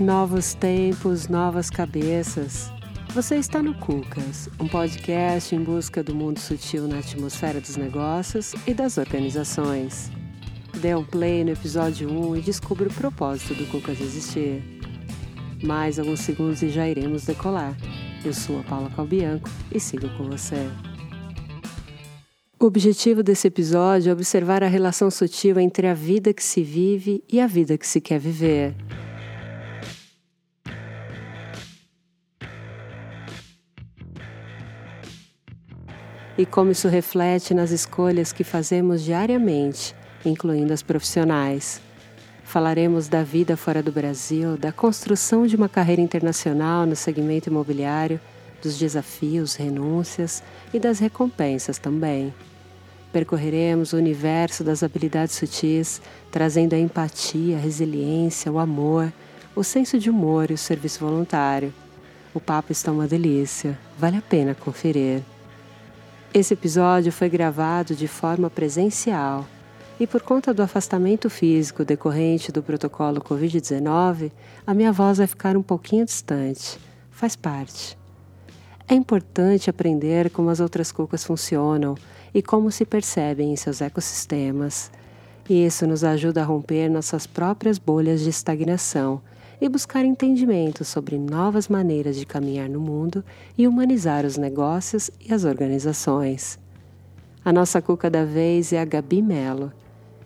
[0.00, 2.70] Novos tempos, novas cabeças.
[3.12, 8.54] Você está no Cucas, um podcast em busca do mundo sutil na atmosfera dos negócios
[8.64, 10.08] e das organizações.
[10.80, 14.62] Dê um play no episódio 1 e descubra o propósito do Cucas existir.
[15.64, 17.76] Mais alguns segundos e já iremos decolar.
[18.24, 20.70] Eu sou a Paula Calbianco e sigo com você.
[22.60, 27.24] O objetivo desse episódio é observar a relação sutil entre a vida que se vive
[27.28, 28.76] e a vida que se quer viver.
[36.38, 39.92] E como isso reflete nas escolhas que fazemos diariamente,
[40.24, 41.82] incluindo as profissionais.
[42.44, 48.20] Falaremos da vida fora do Brasil, da construção de uma carreira internacional no segmento imobiliário,
[48.62, 52.32] dos desafios, renúncias e das recompensas também.
[53.12, 59.12] Percorreremos o universo das habilidades sutis, trazendo a empatia, a resiliência, o amor,
[59.56, 61.74] o senso de humor e o serviço voluntário.
[62.32, 65.22] O papo está uma delícia, vale a pena conferir.
[66.32, 69.46] Esse episódio foi gravado de forma presencial
[69.98, 74.30] e, por conta do afastamento físico decorrente do protocolo Covid-19,
[74.66, 76.78] a minha voz vai ficar um pouquinho distante.
[77.10, 77.96] Faz parte.
[78.86, 81.94] É importante aprender como as outras cucas funcionam
[82.34, 84.90] e como se percebem em seus ecossistemas.
[85.48, 89.22] E isso nos ajuda a romper nossas próprias bolhas de estagnação
[89.60, 93.24] e buscar entendimento sobre novas maneiras de caminhar no mundo
[93.56, 96.58] e humanizar os negócios e as organizações.
[97.44, 99.72] A nossa cuca da vez é a Gabi Melo.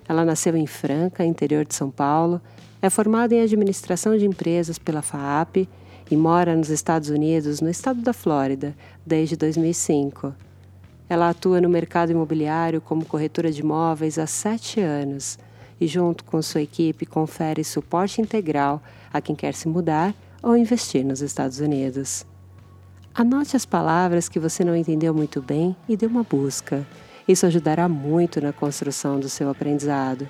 [0.09, 2.41] Ela nasceu em Franca, interior de São Paulo,
[2.81, 5.69] é formada em administração de empresas pela FAAP
[6.11, 8.75] e mora nos Estados Unidos, no estado da Flórida,
[9.07, 10.35] desde 2005.
[11.09, 15.39] Ela atua no mercado imobiliário como corretora de imóveis há sete anos
[15.83, 18.81] e, junto com sua equipe, confere suporte integral
[19.13, 22.25] a quem quer se mudar ou investir nos Estados Unidos.
[23.13, 26.87] Anote as palavras que você não entendeu muito bem e dê uma busca.
[27.27, 30.29] Isso ajudará muito na construção do seu aprendizado.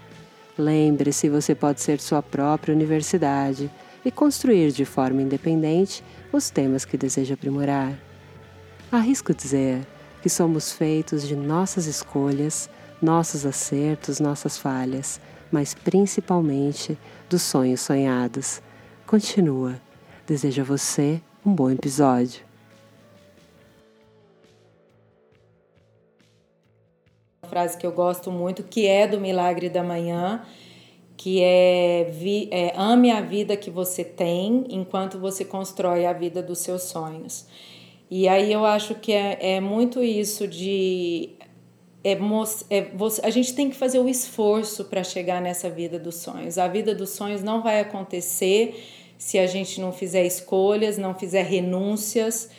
[0.57, 3.71] Lembre-se, você pode ser sua própria universidade
[4.03, 6.03] e construir de forma independente
[6.33, 7.93] os temas que deseja aprimorar.
[8.91, 9.87] Arrisco dizer
[10.23, 12.71] que somos feitos de nossas escolhas,
[13.03, 15.21] nossos acertos, nossas falhas,
[15.53, 16.99] mas principalmente
[17.29, 18.63] dos sonhos sonhados
[19.07, 19.79] continua.
[20.27, 22.43] Desejo a você um bom episódio.
[27.43, 30.43] Uma frase que eu gosto muito, que é do Milagre da Manhã,
[31.17, 36.43] que é, vi, é ame a vida que você tem enquanto você constrói a vida
[36.43, 37.47] dos seus sonhos.
[38.11, 41.31] E aí eu acho que é, é muito isso de
[42.05, 42.19] é,
[42.71, 42.91] é,
[43.23, 46.59] a gente tem que fazer o esforço para chegar nessa vida dos sonhos.
[46.59, 48.75] A vida dos sonhos não vai acontecer
[49.17, 52.51] se a gente não fizer escolhas, não fizer renúncias.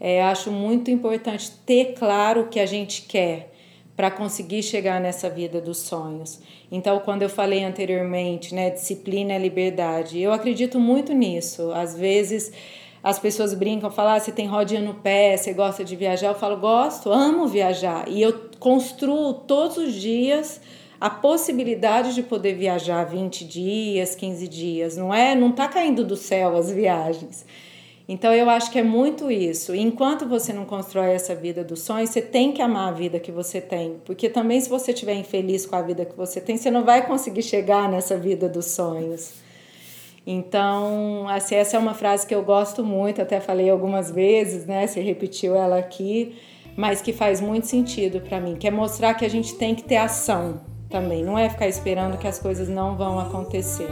[0.00, 3.52] É, acho muito importante ter claro o que a gente quer
[3.96, 6.40] para conseguir chegar nessa vida dos sonhos.
[6.70, 11.72] Então, quando eu falei anteriormente, né, disciplina é liberdade, eu acredito muito nisso.
[11.72, 12.52] Às vezes
[13.02, 16.28] as pessoas brincam, falam, ah, você tem rodinha no pé, você gosta de viajar.
[16.28, 18.08] Eu falo, gosto, amo viajar.
[18.08, 20.60] E eu construo todos os dias
[21.00, 25.34] a possibilidade de poder viajar 20 dias, 15 dias, não é?
[25.34, 27.46] Não está caindo do céu as viagens.
[28.08, 29.74] Então eu acho que é muito isso.
[29.74, 33.30] Enquanto você não constrói essa vida dos sonhos, você tem que amar a vida que
[33.30, 36.70] você tem, porque também se você estiver infeliz com a vida que você tem, você
[36.70, 39.47] não vai conseguir chegar nessa vida dos sonhos.
[40.30, 44.86] Então, assim, essa é uma frase que eu gosto muito, até falei algumas vezes, né?
[44.86, 46.36] Você repetiu ela aqui,
[46.76, 49.82] mas que faz muito sentido para mim, que é mostrar que a gente tem que
[49.82, 51.24] ter ação, também.
[51.24, 53.88] Não é ficar esperando que as coisas não vão acontecer.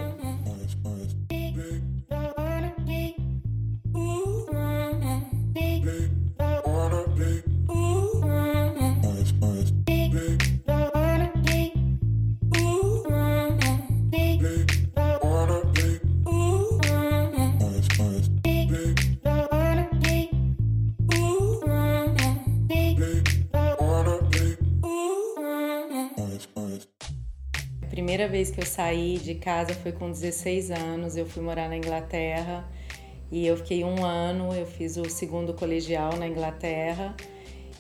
[28.16, 31.18] Primeira vez que eu saí de casa foi com 16 anos.
[31.18, 32.66] Eu fui morar na Inglaterra
[33.30, 34.54] e eu fiquei um ano.
[34.54, 37.14] Eu fiz o segundo colegial na Inglaterra.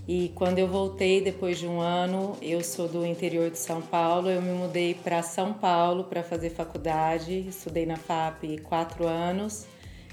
[0.06, 4.28] E quando eu voltei depois de um ano, eu sou do interior de São Paulo.
[4.28, 7.46] Eu me mudei para São Paulo para fazer faculdade.
[7.48, 9.66] Estudei na FAP quatro anos.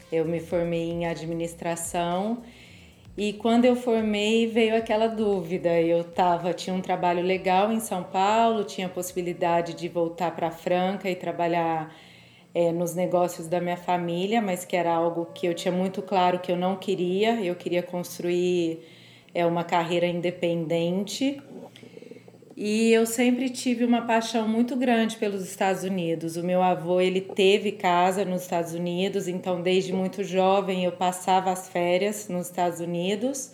[0.09, 2.41] Eu me formei em administração
[3.15, 5.69] e quando eu formei, veio aquela dúvida.
[5.79, 10.49] Eu tava, tinha um trabalho legal em São Paulo, tinha a possibilidade de voltar para
[10.49, 11.95] Franca e trabalhar
[12.55, 16.39] é, nos negócios da minha família, mas que era algo que eu tinha muito claro
[16.39, 17.39] que eu não queria.
[17.43, 18.79] Eu queria construir
[19.33, 21.39] é, uma carreira independente.
[22.55, 26.37] E eu sempre tive uma paixão muito grande pelos Estados Unidos.
[26.37, 31.51] O meu avô, ele teve casa nos Estados Unidos, então desde muito jovem eu passava
[31.51, 33.51] as férias nos Estados Unidos.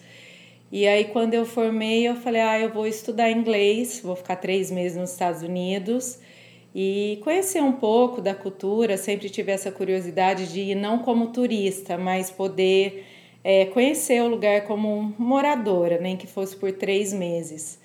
[0.69, 4.69] E aí quando eu formei, eu falei, ah, eu vou estudar inglês, vou ficar três
[4.69, 6.19] meses nos Estados Unidos
[6.75, 8.97] e conhecer um pouco da cultura.
[8.97, 13.05] Sempre tive essa curiosidade de ir não como turista, mas poder
[13.45, 17.79] é, conhecer o lugar como moradora, nem que fosse por três meses.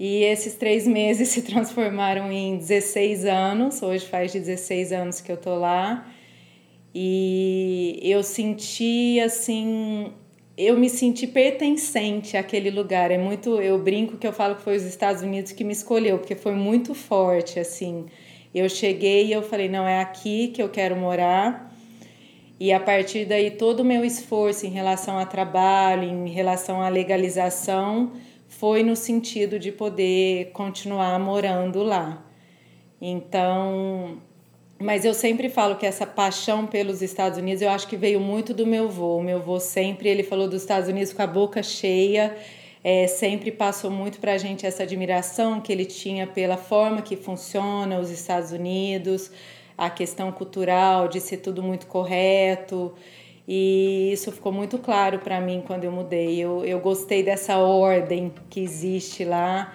[0.00, 3.82] E esses três meses se transformaram em 16 anos.
[3.82, 6.06] Hoje faz 16 anos que eu tô lá.
[6.94, 10.12] E eu senti assim,
[10.56, 13.10] eu me senti pertencente àquele lugar.
[13.10, 16.18] É muito, eu brinco que eu falo que foi os Estados Unidos que me escolheu,
[16.18, 18.06] porque foi muito forte assim.
[18.54, 21.76] Eu cheguei e eu falei, não é aqui que eu quero morar.
[22.58, 26.88] E a partir daí todo o meu esforço em relação a trabalho, em relação à
[26.88, 28.12] legalização,
[28.48, 32.24] foi no sentido de poder continuar morando lá.
[33.00, 34.18] Então,
[34.80, 38.54] mas eu sempre falo que essa paixão pelos Estados Unidos, eu acho que veio muito
[38.54, 39.18] do meu avô.
[39.18, 42.36] O meu avô sempre, ele falou dos Estados Unidos com a boca cheia,
[42.82, 47.16] é, sempre passou muito para a gente essa admiração que ele tinha pela forma que
[47.16, 49.30] funciona os Estados Unidos,
[49.76, 52.94] a questão cultural de ser tudo muito correto.
[53.50, 56.38] E isso ficou muito claro para mim quando eu mudei.
[56.38, 59.74] Eu, eu gostei dessa ordem que existe lá.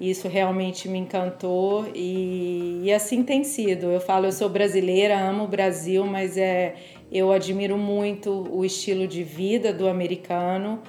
[0.00, 3.86] Isso realmente me encantou e, e assim tem sido.
[3.86, 6.74] Eu falo, eu sou brasileira, amo o Brasil, mas é,
[7.12, 10.82] eu admiro muito o estilo de vida do americano.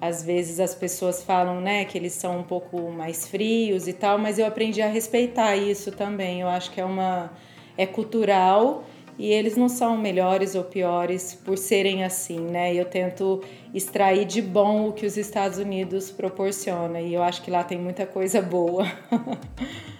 [0.00, 4.16] Às vezes as pessoas falam, né, que eles são um pouco mais frios e tal,
[4.16, 6.40] mas eu aprendi a respeitar isso também.
[6.40, 7.30] Eu acho que é uma
[7.76, 8.84] é cultural
[9.18, 12.74] e eles não são melhores ou piores por serem assim, né?
[12.74, 17.50] Eu tento extrair de bom o que os Estados Unidos proporciona e eu acho que
[17.50, 18.86] lá tem muita coisa boa.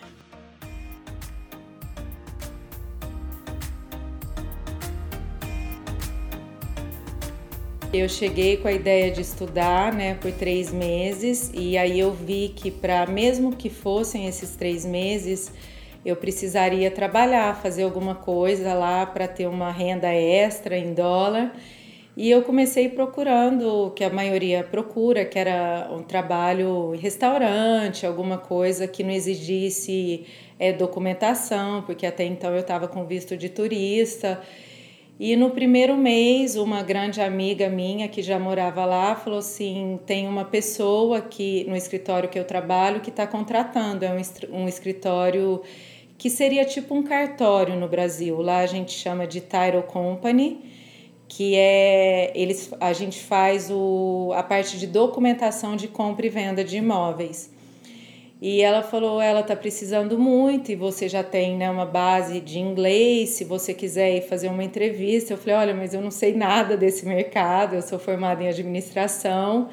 [7.92, 12.48] Eu cheguei com a ideia de estudar, né, por três meses e aí eu vi
[12.48, 15.52] que para mesmo que fossem esses três meses
[16.04, 21.52] eu precisaria trabalhar, fazer alguma coisa lá para ter uma renda extra em dólar.
[22.16, 28.06] E eu comecei procurando o que a maioria procura, que era um trabalho em restaurante,
[28.06, 30.24] alguma coisa que não exigisse
[30.58, 34.40] é, documentação, porque até então eu estava com visto de turista.
[35.18, 40.28] E no primeiro mês, uma grande amiga minha que já morava lá falou assim: tem
[40.28, 45.62] uma pessoa que no escritório que eu trabalho que está contratando, é um, um escritório
[46.24, 48.40] que seria tipo um cartório no Brasil.
[48.40, 50.58] Lá a gente chama de title company,
[51.28, 56.64] que é eles a gente faz o, a parte de documentação de compra e venda
[56.64, 57.52] de imóveis.
[58.40, 62.58] E ela falou, ela tá precisando muito e você já tem né, uma base de
[62.58, 65.34] inglês, se você quiser ir fazer uma entrevista.
[65.34, 69.68] Eu falei, olha, mas eu não sei nada desse mercado, eu sou formada em administração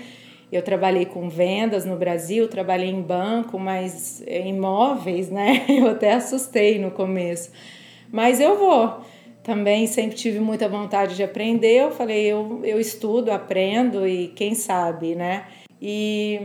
[0.51, 5.65] eu trabalhei com vendas no Brasil, trabalhei em banco, mas imóveis, né?
[5.69, 7.51] Eu até assustei no começo.
[8.11, 8.99] Mas eu vou.
[9.41, 11.77] Também sempre tive muita vontade de aprender.
[11.77, 15.45] Eu falei, eu, eu estudo, aprendo e quem sabe, né?
[15.81, 16.39] E,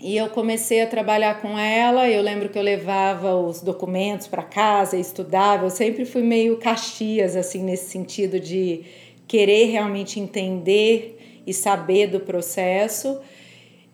[0.00, 2.08] e eu comecei a trabalhar com ela.
[2.08, 5.66] Eu lembro que eu levava os documentos para casa, estudava.
[5.66, 8.84] Eu sempre fui meio caxias, assim, nesse sentido de
[9.28, 13.20] querer realmente entender e saber do processo.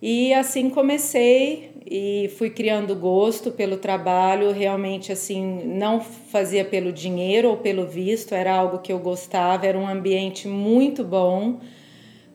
[0.00, 7.48] E assim comecei e fui criando gosto pelo trabalho, realmente assim, não fazia pelo dinheiro
[7.48, 11.58] ou pelo visto, era algo que eu gostava, era um ambiente muito bom.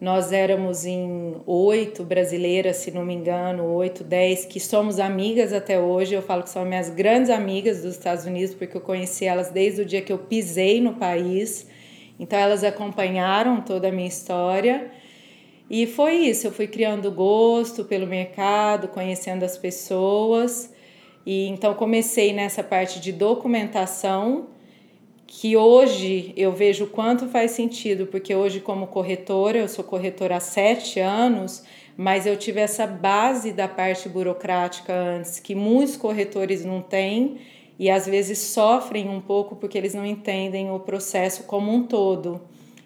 [0.02, 5.80] Nós éramos em oito brasileiras, se não me engano, oito, dez, que somos amigas até
[5.80, 6.14] hoje.
[6.14, 9.84] Eu falo que são minhas grandes amigas dos Estados Unidos, porque eu conheci elas desde
[9.84, 11.70] o dia que eu pisei no país.
[12.20, 14.92] Então, elas acompanharam toda a minha história.
[15.70, 20.74] E foi isso, eu fui criando gosto pelo mercado, conhecendo as pessoas.
[21.26, 24.48] E então comecei nessa parte de documentação,
[25.26, 30.40] que hoje eu vejo quanto faz sentido, porque hoje como corretora, eu sou corretora há
[30.40, 31.64] sete anos,
[31.98, 37.38] mas eu tive essa base da parte burocrática antes, que muitos corretores não têm
[37.80, 42.42] e às vezes sofrem um pouco porque eles não entendem o processo como um todo.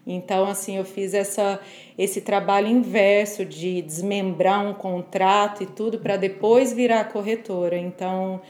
[0.08, 1.60] Então, assim, eu fiz essa,
[1.98, 7.78] esse trabalho inverso de desmembrar um contrato e tudo para depois virar corretora.
[7.78, 8.42] Então,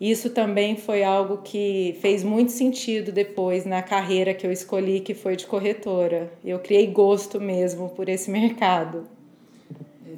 [0.00, 5.12] isso também foi algo que fez muito sentido depois na carreira que eu escolhi, que
[5.12, 6.32] foi de corretora.
[6.42, 9.06] Eu criei gosto mesmo por esse mercado.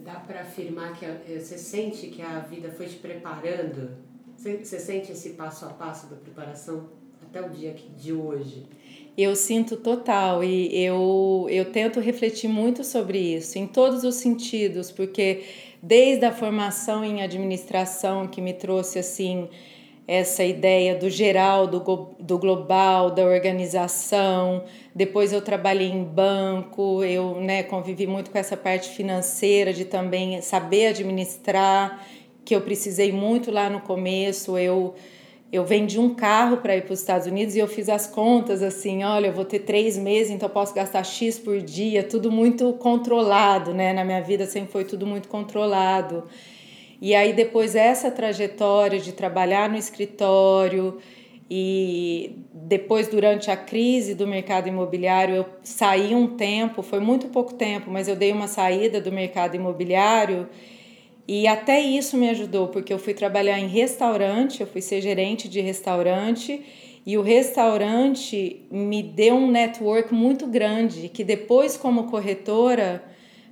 [0.04, 3.90] Dá para afirmar que eh, você sente que a vida foi te preparando?
[4.36, 6.88] Você sente esse passo a passo da preparação
[7.34, 8.62] até o dia de hoje?
[9.18, 14.92] Eu sinto total e eu, eu tento refletir muito sobre isso, em todos os sentidos,
[14.92, 15.42] porque
[15.82, 19.48] desde a formação em administração que me trouxe assim
[20.06, 21.80] essa ideia do geral, do,
[22.20, 24.64] do global, da organização.
[24.94, 30.42] Depois eu trabalhei em banco, eu né, convivi muito com essa parte financeira de também
[30.42, 32.06] saber administrar,
[32.44, 34.58] que eu precisei muito lá no começo.
[34.58, 34.94] Eu
[35.54, 38.60] eu vendi um carro para ir para os Estados Unidos e eu fiz as contas
[38.60, 42.28] assim, olha, eu vou ter três meses, então eu posso gastar X por dia, tudo
[42.28, 43.92] muito controlado, né?
[43.92, 46.24] Na minha vida sempre foi tudo muito controlado.
[47.00, 50.98] E aí depois essa trajetória de trabalhar no escritório
[51.48, 57.54] e depois durante a crise do mercado imobiliário eu saí um tempo, foi muito pouco
[57.54, 60.48] tempo, mas eu dei uma saída do mercado imobiliário
[61.26, 65.48] e até isso me ajudou, porque eu fui trabalhar em restaurante, eu fui ser gerente
[65.48, 66.62] de restaurante
[67.06, 73.02] e o restaurante me deu um network muito grande que depois como corretora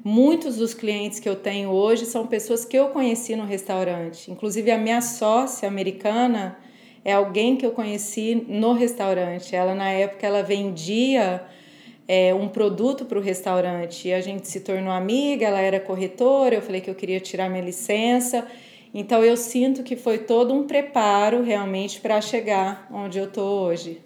[0.05, 4.33] Muitos dos clientes que eu tenho hoje são pessoas que eu conheci no restaurante.
[4.33, 6.59] Inclusive, a minha sócia americana
[7.05, 9.55] é alguém que eu conheci no restaurante.
[9.55, 11.47] Ela, na época, ela vendia
[12.07, 15.47] é, um produto para o restaurante e a gente se tornou amiga.
[15.47, 16.55] Ela era corretora.
[16.55, 18.47] Eu falei que eu queria tirar minha licença.
[18.95, 24.03] Então, eu sinto que foi todo um preparo realmente para chegar onde eu estou hoje.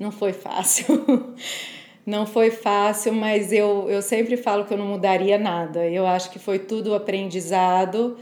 [0.00, 0.86] Não foi fácil.
[2.10, 5.86] não foi fácil, mas eu, eu sempre falo que eu não mudaria nada.
[5.86, 8.18] Eu acho que foi tudo aprendizado.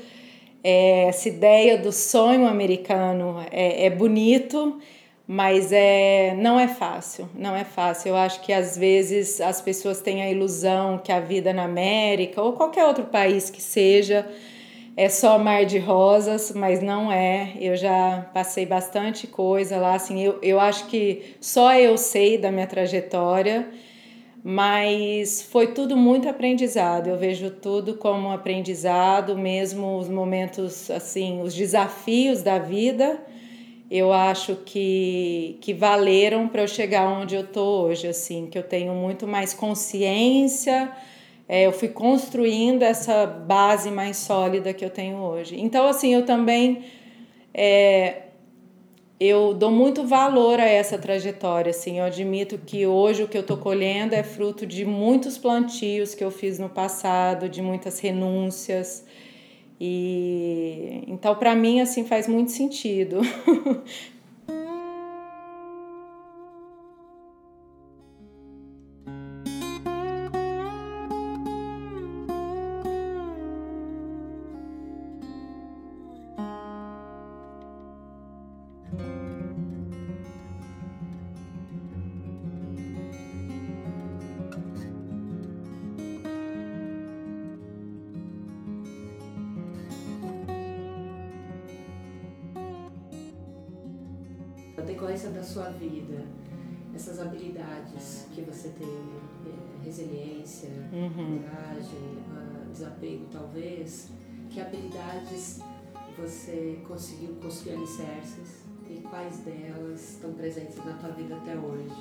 [0.62, 4.78] É, essa ideia do sonho americano é, é bonito,
[5.26, 7.30] mas é, não é fácil.
[7.34, 8.10] Não é fácil.
[8.10, 12.42] Eu acho que às vezes as pessoas têm a ilusão que a vida na América
[12.42, 14.28] ou qualquer outro país que seja
[14.98, 17.52] é só mar de rosas, mas não é.
[17.60, 22.50] Eu já passei bastante coisa lá, assim, eu, eu acho que só eu sei da
[22.50, 23.68] minha trajetória,
[24.42, 27.06] mas foi tudo muito aprendizado.
[27.06, 33.22] Eu vejo tudo como aprendizado, mesmo os momentos, assim, os desafios da vida,
[33.88, 38.64] eu acho que, que valeram para eu chegar onde eu tô hoje, assim, que eu
[38.64, 40.90] tenho muito mais consciência
[41.48, 45.58] é, eu fui construindo essa base mais sólida que eu tenho hoje.
[45.58, 46.84] Então, assim, eu também
[47.54, 48.24] é,
[49.20, 51.70] eu dou muito valor a essa trajetória.
[51.70, 56.14] Assim, eu admito que hoje o que eu estou colhendo é fruto de muitos plantios
[56.14, 59.04] que eu fiz no passado, de muitas renúncias.
[59.80, 63.20] E então, para mim, assim, faz muito sentido.
[102.68, 104.10] desapego talvez,
[104.50, 105.60] que habilidades
[106.16, 111.94] você conseguiu construir alicerces e quais delas estão presentes na tua vida até hoje?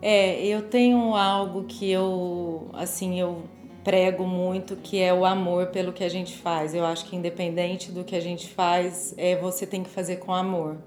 [0.00, 3.42] É, eu tenho algo que eu, assim, eu
[3.84, 6.74] prego muito, que é o amor pelo que a gente faz.
[6.74, 10.32] Eu acho que independente do que a gente faz, é você tem que fazer com
[10.32, 10.78] amor.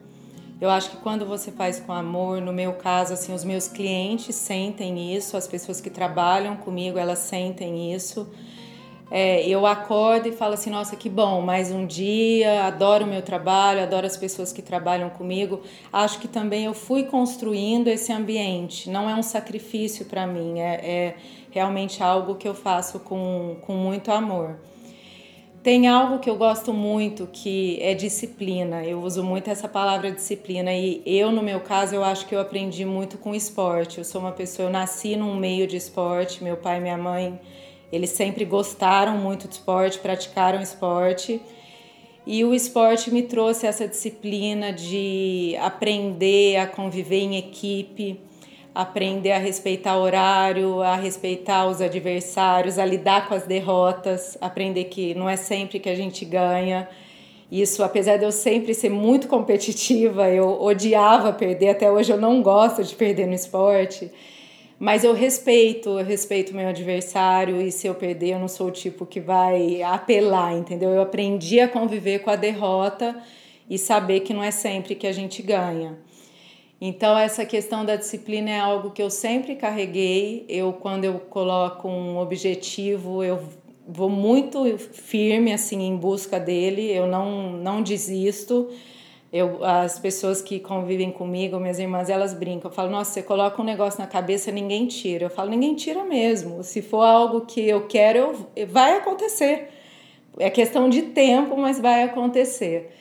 [0.59, 4.35] Eu acho que quando você faz com amor, no meu caso, assim, os meus clientes
[4.35, 8.29] sentem isso, as pessoas que trabalham comigo, elas sentem isso.
[9.11, 13.21] É, eu acordo e falo assim, nossa, que bom, mais um dia, adoro o meu
[13.21, 15.61] trabalho, adoro as pessoas que trabalham comigo.
[15.91, 18.89] Acho que também eu fui construindo esse ambiente.
[18.89, 21.15] Não é um sacrifício para mim, é, é
[21.51, 24.57] realmente algo que eu faço com, com muito amor.
[25.65, 28.85] Tem algo que eu gosto muito que é disciplina.
[28.85, 32.39] Eu uso muito essa palavra disciplina e eu no meu caso eu acho que eu
[32.39, 33.97] aprendi muito com esporte.
[33.97, 36.43] Eu sou uma pessoa, eu nasci num meio de esporte.
[36.43, 37.41] Meu pai e minha mãe,
[37.91, 41.41] eles sempre gostaram muito de esporte, praticaram esporte.
[42.27, 48.19] E o esporte me trouxe essa disciplina de aprender a conviver em equipe,
[48.75, 55.15] aprender a respeitar horário, a respeitar os adversários, a lidar com as derrotas, aprender que
[55.15, 56.89] não é sempre que a gente ganha.
[57.49, 62.41] Isso, apesar de eu sempre ser muito competitiva, eu odiava perder, até hoje eu não
[62.41, 64.11] gosto de perder no esporte.
[64.77, 68.71] Mas eu respeito, eu respeito meu adversário e se eu perder, eu não sou o
[68.71, 70.89] tipo que vai apelar, entendeu?
[70.89, 73.15] Eu aprendi a conviver com a derrota
[73.69, 75.97] e saber que não é sempre que a gente ganha.
[76.79, 80.45] Então essa questão da disciplina é algo que eu sempre carreguei.
[80.49, 83.41] Eu quando eu coloco um objetivo, eu
[83.87, 86.91] vou muito firme assim em busca dele.
[86.91, 88.69] Eu não não desisto.
[89.33, 92.71] Eu, as pessoas que convivem comigo, minhas irmãs, elas brincam.
[92.71, 95.25] Eu falo, nossa, você coloca um negócio na cabeça, ninguém tira.
[95.25, 96.63] Eu falo, ninguém tira mesmo.
[96.63, 99.69] Se for algo que eu quero, eu, vai acontecer.
[100.39, 102.91] É questão de tempo, mas vai acontecer.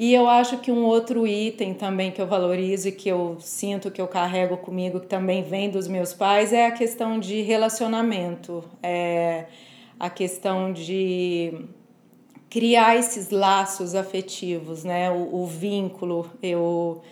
[0.00, 3.90] E eu acho que um outro item também que eu valorizo e que eu sinto
[3.90, 8.62] que eu carrego comigo, que também vem dos meus pais, é a questão de relacionamento.
[8.80, 9.46] É
[9.98, 11.52] a questão de
[12.48, 15.10] criar esses laços afetivos, né?
[15.10, 16.30] O, o, vínculo.
[16.40, 17.02] Eu,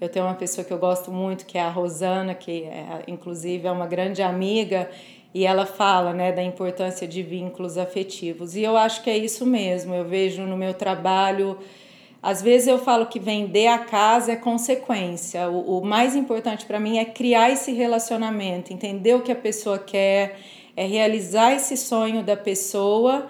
[0.00, 3.66] eu tenho uma pessoa que eu gosto muito, que é a Rosana, que é, inclusive
[3.66, 4.88] é uma grande amiga,
[5.34, 8.54] e ela fala né, da importância de vínculos afetivos.
[8.54, 9.92] E eu acho que é isso mesmo.
[9.96, 11.58] Eu vejo no meu trabalho.
[12.26, 15.48] Às vezes eu falo que vender a casa é consequência.
[15.48, 19.78] O, o mais importante para mim é criar esse relacionamento, entender o que a pessoa
[19.78, 20.38] quer,
[20.76, 23.28] é realizar esse sonho da pessoa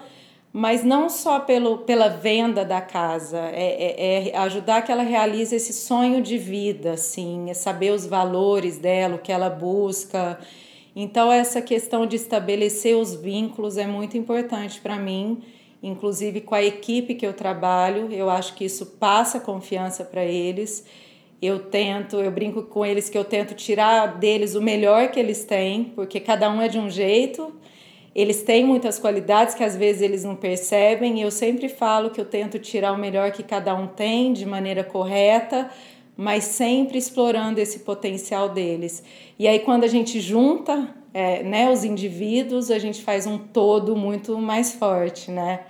[0.59, 5.55] mas não só pelo, pela venda da casa, é, é, é, ajudar que ela realize
[5.55, 10.39] esse sonho de vida, assim, é saber os valores dela, o que ela busca.
[10.95, 15.43] Então, essa questão de estabelecer os vínculos é muito importante para mim,
[15.81, 20.85] inclusive com a equipe que eu trabalho, eu acho que isso passa confiança para eles.
[21.41, 25.43] Eu tento, eu brinco com eles que eu tento tirar deles o melhor que eles
[25.43, 27.53] têm, porque cada um é de um jeito
[28.17, 32.19] eles têm muitas qualidades que às vezes eles não percebem, e eu sempre falo que
[32.19, 35.69] eu tento tirar o melhor que cada um tem de maneira correta,
[36.17, 39.03] mas sempre explorando esse potencial deles.
[39.37, 43.95] E aí, quando a gente junta é, né, os indivíduos, a gente faz um todo
[43.95, 45.61] muito mais forte, né?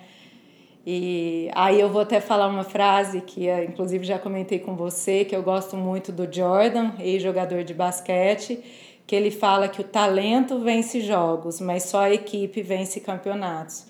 [0.86, 5.34] E aí eu vou até falar uma frase que, inclusive, já comentei com você, que
[5.34, 8.60] eu gosto muito do Jordan, ex-jogador de basquete,
[9.08, 13.88] que ele fala que o talento vence jogos, mas só a equipe vence campeonatos.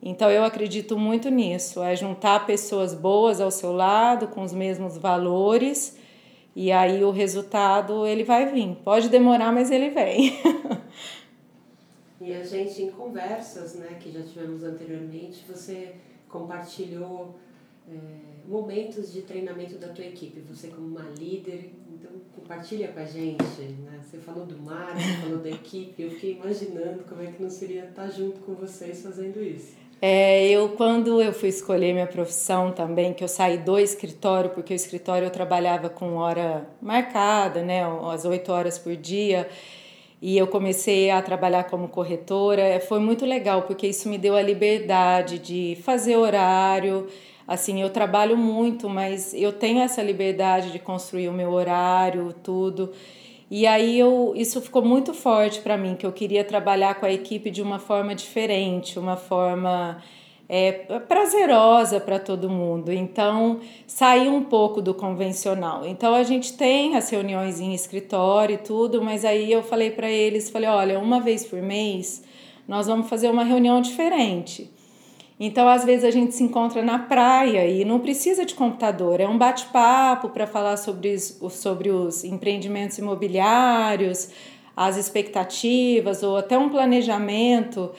[0.00, 4.96] Então eu acredito muito nisso, é juntar pessoas boas ao seu lado, com os mesmos
[4.96, 5.98] valores,
[6.54, 8.76] e aí o resultado ele vai vir.
[8.84, 10.38] Pode demorar, mas ele vem.
[12.24, 15.94] e a gente em conversas, né, que já tivemos anteriormente, você
[16.28, 17.34] compartilhou
[17.90, 17.96] é,
[18.46, 23.42] momentos de treinamento da tua equipe, você como uma líder, então compartilha com a gente,
[23.80, 24.00] né?
[24.02, 27.50] Você falou do mar, você falou da equipe, eu fiquei imaginando como é que não
[27.50, 29.72] seria estar junto com vocês fazendo isso.
[30.00, 34.72] É, eu quando eu fui escolher minha profissão também, que eu saí do escritório, porque
[34.72, 37.82] o escritório eu trabalhava com hora marcada, né,
[38.12, 39.48] às oito horas por dia,
[40.22, 44.40] e eu comecei a trabalhar como corretora, foi muito legal, porque isso me deu a
[44.40, 47.08] liberdade de fazer horário,
[47.46, 52.92] assim, eu trabalho muito, mas eu tenho essa liberdade de construir o meu horário, tudo.
[53.50, 57.12] E aí eu, isso ficou muito forte para mim, que eu queria trabalhar com a
[57.12, 60.00] equipe de uma forma diferente, uma forma
[60.54, 60.70] é,
[61.08, 62.92] prazerosa para todo mundo.
[62.92, 65.86] Então, sair um pouco do convencional.
[65.86, 70.10] Então, a gente tem as reuniões em escritório e tudo, mas aí eu falei para
[70.10, 72.22] eles, falei, olha, uma vez por mês
[72.68, 74.70] nós vamos fazer uma reunião diferente.
[75.40, 79.26] Então, às vezes, a gente se encontra na praia e não precisa de computador, é
[79.26, 84.28] um bate-papo para falar sobre os, sobre os empreendimentos imobiliários,
[84.76, 87.90] as expectativas ou até um planejamento.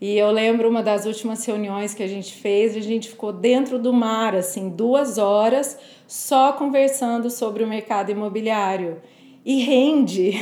[0.00, 3.78] E eu lembro uma das últimas reuniões que a gente fez, a gente ficou dentro
[3.78, 9.02] do mar, assim, duas horas, só conversando sobre o mercado imobiliário
[9.44, 10.32] e rende,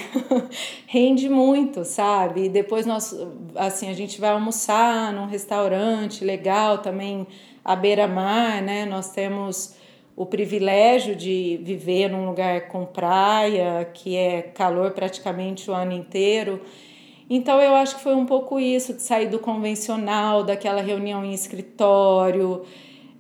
[0.87, 2.45] rende muito, sabe?
[2.45, 3.15] E depois nós,
[3.57, 7.27] assim, a gente vai almoçar num restaurante legal também
[7.65, 8.85] à beira-mar, né?
[8.87, 9.75] Nós temos
[10.15, 16.61] o privilégio de viver num lugar com praia, que é calor praticamente o ano inteiro.
[17.31, 21.33] Então eu acho que foi um pouco isso, de sair do convencional, daquela reunião em
[21.33, 22.65] escritório,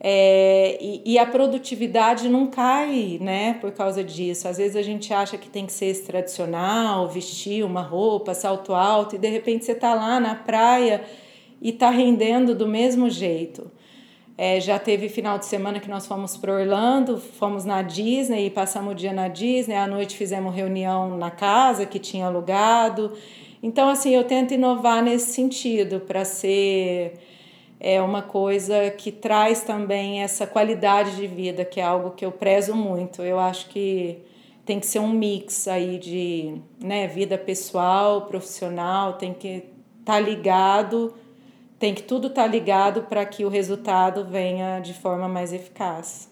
[0.00, 4.46] é, e, e, a produtividade não cai, né, por causa disso.
[4.46, 9.16] Às vezes a gente acha que tem que ser tradicional, vestir uma roupa, salto alto,
[9.16, 11.02] e de repente você está lá na praia
[11.60, 13.68] e está rendendo do mesmo jeito.
[14.36, 18.50] É, já teve final de semana que nós fomos para Orlando, fomos na Disney e
[18.50, 19.74] passamos o dia na Disney.
[19.74, 23.12] À noite fizemos reunião na casa que tinha alugado.
[23.62, 27.14] Então, assim, eu tento inovar nesse sentido para ser
[27.80, 32.32] é uma coisa que traz também essa qualidade de vida, que é algo que eu
[32.32, 33.22] prezo muito.
[33.22, 34.18] Eu acho que
[34.64, 39.64] tem que ser um mix aí de né, vida pessoal, profissional, tem que
[40.00, 41.14] estar tá ligado
[41.78, 46.28] tem que tudo estar tá ligado para que o resultado venha de forma mais eficaz.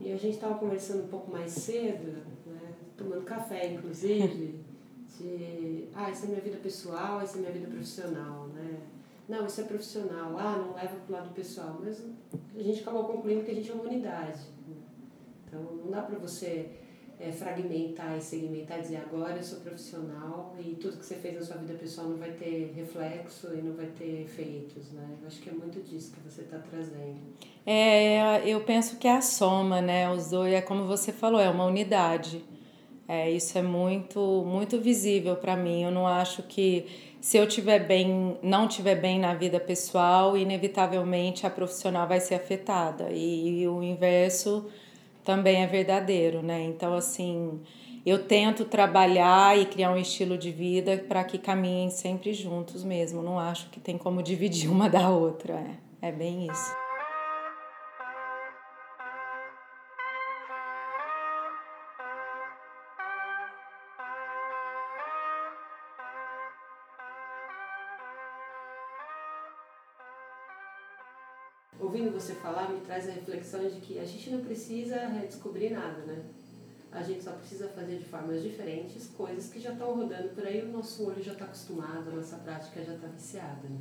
[0.00, 4.56] E a gente estava conversando um pouco mais cedo, né, tomando café, inclusive,
[5.18, 8.80] de, ah, essa é minha vida pessoal, essa é minha vida profissional, né?
[9.28, 12.02] Não, isso é profissional, ah, não leva para o lado pessoal, mas
[12.54, 14.40] a gente acabou concluindo que a gente é uma unidade.
[15.46, 16.70] Então, não dá para você
[17.22, 21.42] é, fragmentar e segmentar dizer agora eu sou profissional e tudo que você fez na
[21.42, 25.06] sua vida pessoal não vai ter reflexo e não vai ter efeitos, né?
[25.20, 27.20] Eu acho que é muito disso que você está trazendo.
[27.64, 30.10] É, eu penso que é a soma, né?
[30.10, 32.44] Os dois, é como você falou, é uma unidade.
[33.12, 35.82] É, isso é muito, muito visível para mim.
[35.82, 36.86] Eu não acho que
[37.20, 42.36] se eu tiver bem, não tiver bem na vida pessoal, inevitavelmente a profissional vai ser
[42.36, 43.10] afetada.
[43.10, 44.64] E, e o inverso
[45.22, 46.62] também é verdadeiro, né?
[46.62, 47.60] Então, assim,
[48.06, 53.20] eu tento trabalhar e criar um estilo de vida para que caminhem sempre juntos mesmo.
[53.20, 55.62] Não acho que tem como dividir uma da outra.
[56.00, 56.81] É, é bem isso.
[71.92, 74.96] Ouvindo você falar, me traz a reflexão de que a gente não precisa
[75.28, 76.22] descobrir nada, né?
[76.90, 80.62] A gente só precisa fazer de formas diferentes coisas que já estão rodando por aí,
[80.62, 83.68] o nosso olho já está acostumado, a nossa prática já está viciada.
[83.68, 83.76] Né?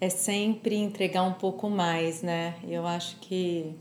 [0.00, 2.54] É, é sempre entregar um pouco mais, né?
[2.66, 3.74] Eu acho que.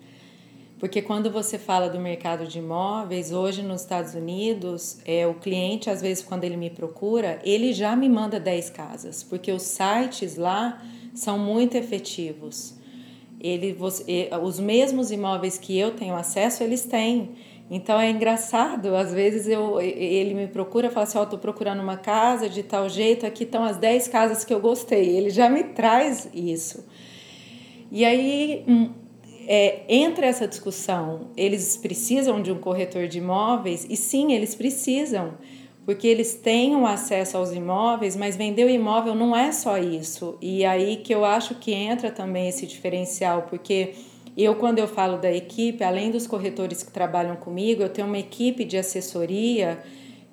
[0.77, 5.89] Porque quando você fala do mercado de imóveis, hoje nos Estados Unidos, é, o cliente,
[5.89, 10.35] às vezes, quando ele me procura, ele já me manda 10 casas, porque os sites
[10.37, 12.80] lá são muito efetivos
[13.41, 17.31] ele, você, os mesmos imóveis que eu tenho acesso, eles têm.
[17.69, 21.37] Então é engraçado, às vezes eu, ele me procura e fala assim: Ó, oh, tô
[21.37, 25.15] procurando uma casa de tal jeito, aqui estão as 10 casas que eu gostei.
[25.15, 26.85] Ele já me traz isso.
[27.89, 28.91] E aí hum,
[29.47, 33.87] é, entra essa discussão: eles precisam de um corretor de imóveis?
[33.89, 35.33] E sim, eles precisam
[35.85, 36.39] porque eles
[36.75, 40.37] o acesso aos imóveis, mas vender o imóvel não é só isso.
[40.41, 43.93] E aí que eu acho que entra também esse diferencial, porque
[44.37, 48.17] eu, quando eu falo da equipe, além dos corretores que trabalham comigo, eu tenho uma
[48.17, 49.79] equipe de assessoria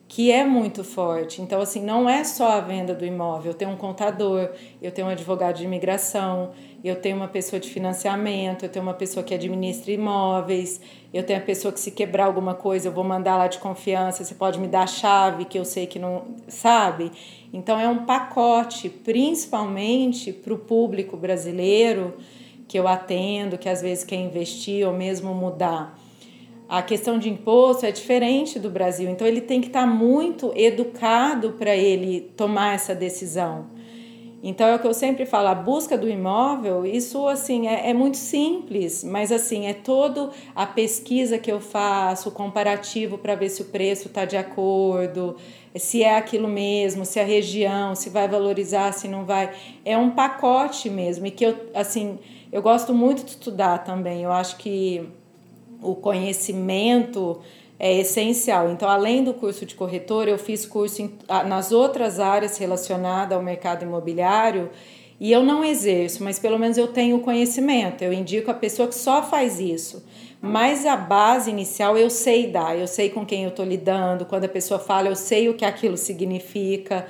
[0.06, 1.42] que é muito forte.
[1.42, 3.52] Então, assim, não é só a venda do imóvel.
[3.52, 7.68] Eu tenho um contador, eu tenho um advogado de imigração, eu tenho uma pessoa de
[7.68, 10.80] financiamento, eu tenho uma pessoa que administra imóveis,
[11.12, 14.24] eu tenho a pessoa que se quebrar alguma coisa, eu vou mandar lá de confiança,
[14.24, 16.36] você pode me dar a chave que eu sei que não.
[16.46, 17.10] Sabe?
[17.52, 22.14] Então, é um pacote, principalmente para o público brasileiro
[22.68, 25.98] que eu atendo, que às vezes quer investir ou mesmo mudar
[26.68, 30.52] a questão de imposto é diferente do Brasil, então ele tem que estar tá muito
[30.54, 33.77] educado para ele tomar essa decisão.
[34.42, 37.94] Então é o que eu sempre falo, a busca do imóvel, isso assim é, é
[37.94, 43.48] muito simples, mas assim é toda a pesquisa que eu faço, o comparativo para ver
[43.48, 45.36] se o preço está de acordo,
[45.74, 49.52] se é aquilo mesmo, se a região, se vai valorizar, se não vai,
[49.84, 52.18] é um pacote mesmo e que eu assim
[52.50, 54.22] eu gosto muito de estudar também.
[54.22, 55.06] Eu acho que
[55.82, 57.40] o conhecimento
[57.78, 58.70] é essencial.
[58.70, 61.12] Então, além do curso de corretor, eu fiz curso em,
[61.46, 64.70] nas outras áreas relacionadas ao mercado imobiliário
[65.20, 68.02] e eu não exerço, mas pelo menos eu tenho conhecimento.
[68.02, 70.04] Eu indico a pessoa que só faz isso.
[70.40, 74.44] Mas a base inicial eu sei dar, eu sei com quem eu estou lidando, quando
[74.44, 77.06] a pessoa fala, eu sei o que aquilo significa.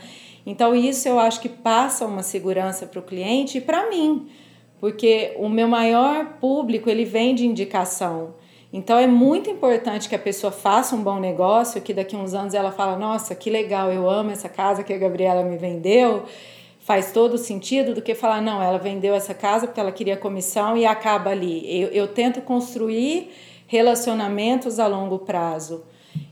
[0.47, 4.29] Então, isso eu acho que passa uma segurança para o cliente e para mim,
[4.81, 8.35] porque o meu maior público ele vem de indicação.
[8.73, 12.35] Então é muito importante que a pessoa faça um bom negócio, que daqui a uns
[12.35, 16.25] anos ela fala: "Nossa, que legal, eu amo essa casa que a Gabriela me vendeu".
[16.81, 20.77] Faz todo sentido do que falar: "Não, ela vendeu essa casa porque ela queria comissão
[20.77, 21.83] e acaba ali".
[21.83, 23.31] Eu, eu tento construir
[23.67, 25.85] relacionamentos a longo prazo.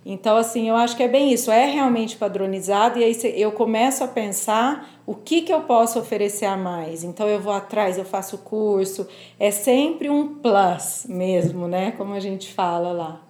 [0.05, 4.05] Então, assim, eu acho que é bem isso, é realmente padronizado, e aí eu começo
[4.05, 7.05] a pensar o que, que eu posso oferecer a mais.
[7.05, 9.07] Então, eu vou atrás, eu faço curso,
[9.38, 11.92] é sempre um plus mesmo, né?
[11.92, 13.23] Como a gente fala lá.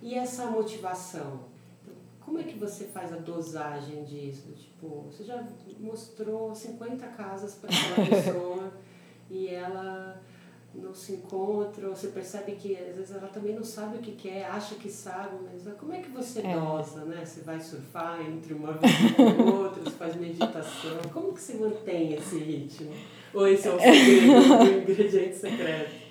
[0.00, 1.40] E essa motivação?
[2.20, 4.52] Como é que você faz a dosagem disso?
[4.52, 5.44] Tipo, você já
[5.78, 8.72] mostrou 50 casas para aquela pessoa
[9.30, 10.20] e ela
[10.74, 14.12] não se encontra, ou você percebe que às vezes ela também não sabe o que
[14.12, 16.58] quer, acha que sabe, mas como é que você é.
[16.58, 17.24] dosa, né?
[17.24, 22.14] Você vai surfar entre uma vez e outra, você faz meditação, como que você mantém
[22.14, 22.92] esse ritmo?
[23.34, 24.32] Ou esse é o segredo,
[24.62, 26.01] o ingrediente secreto?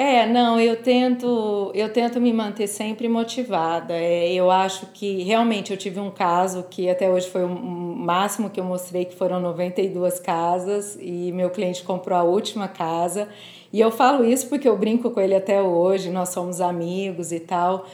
[0.00, 3.94] É, não, eu tento, eu tento me manter sempre motivada.
[3.94, 8.48] É, eu acho que realmente eu tive um caso que até hoje foi o máximo
[8.48, 13.28] que eu mostrei, que foram 92 casas, e meu cliente comprou a última casa.
[13.72, 17.40] E eu falo isso porque eu brinco com ele até hoje, nós somos amigos e
[17.40, 17.84] tal.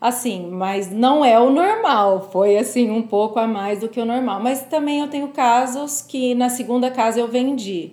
[0.00, 4.04] Assim, mas não é o normal, foi assim um pouco a mais do que o
[4.04, 4.38] normal.
[4.40, 7.90] Mas também eu tenho casos que na segunda casa eu vendi.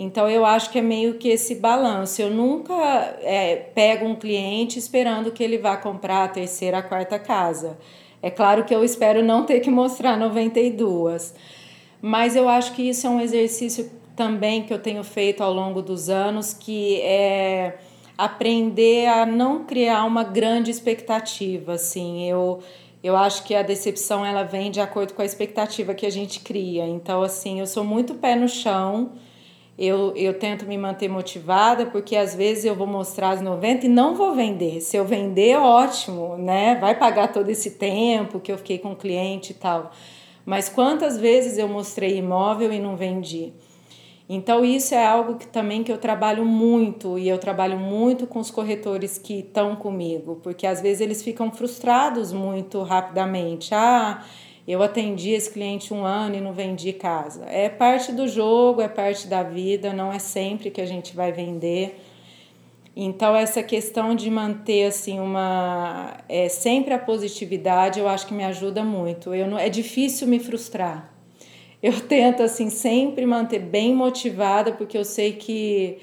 [0.00, 2.22] Então eu acho que é meio que esse balanço.
[2.22, 2.72] Eu nunca
[3.20, 7.76] é, pego um cliente esperando que ele vá comprar a terceira, a quarta casa.
[8.22, 11.34] É claro que eu espero não ter que mostrar 92.
[12.00, 15.82] Mas eu acho que isso é um exercício também que eu tenho feito ao longo
[15.82, 17.78] dos anos, que é
[18.16, 22.24] aprender a não criar uma grande expectativa, assim.
[22.28, 22.60] Eu
[23.02, 26.40] eu acho que a decepção ela vem de acordo com a expectativa que a gente
[26.40, 26.84] cria.
[26.86, 29.12] Então, assim, eu sou muito pé no chão.
[29.78, 33.88] Eu, eu tento me manter motivada, porque às vezes eu vou mostrar as 90 e
[33.88, 34.80] não vou vender.
[34.80, 36.74] Se eu vender, ótimo, né?
[36.80, 39.92] Vai pagar todo esse tempo que eu fiquei com o cliente e tal.
[40.44, 43.52] Mas quantas vezes eu mostrei imóvel e não vendi?
[44.28, 48.40] Então isso é algo que também que eu trabalho muito e eu trabalho muito com
[48.40, 53.74] os corretores que estão comigo, porque às vezes eles ficam frustrados muito rapidamente.
[53.74, 54.22] Ah,
[54.70, 57.44] eu atendi esse cliente um ano e não vendi casa.
[57.46, 61.32] É parte do jogo, é parte da vida, não é sempre que a gente vai
[61.32, 62.00] vender.
[62.94, 68.44] Então essa questão de manter assim uma é sempre a positividade, eu acho que me
[68.44, 69.34] ajuda muito.
[69.34, 71.18] Eu não é difícil me frustrar
[71.82, 75.98] eu tento assim sempre manter bem motivada, porque eu sei que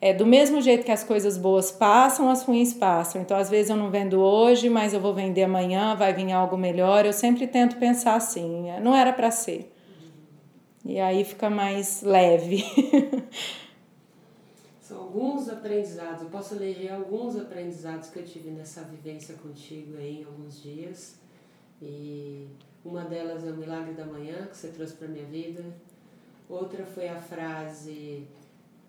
[0.00, 3.20] é do mesmo jeito que as coisas boas passam, as ruins passam.
[3.20, 6.56] Então, às vezes eu não vendo hoje, mas eu vou vender amanhã, vai vir algo
[6.56, 7.04] melhor.
[7.04, 9.70] Eu sempre tento pensar assim, não era para ser.
[10.86, 12.64] E aí fica mais leve.
[14.80, 20.22] São alguns aprendizados, eu posso eleger alguns aprendizados que eu tive nessa vivência contigo aí
[20.22, 21.20] em alguns dias.
[21.82, 22.48] E
[22.82, 25.62] uma delas é o Milagre da Manhã, que você trouxe para minha vida.
[26.48, 28.26] Outra foi a frase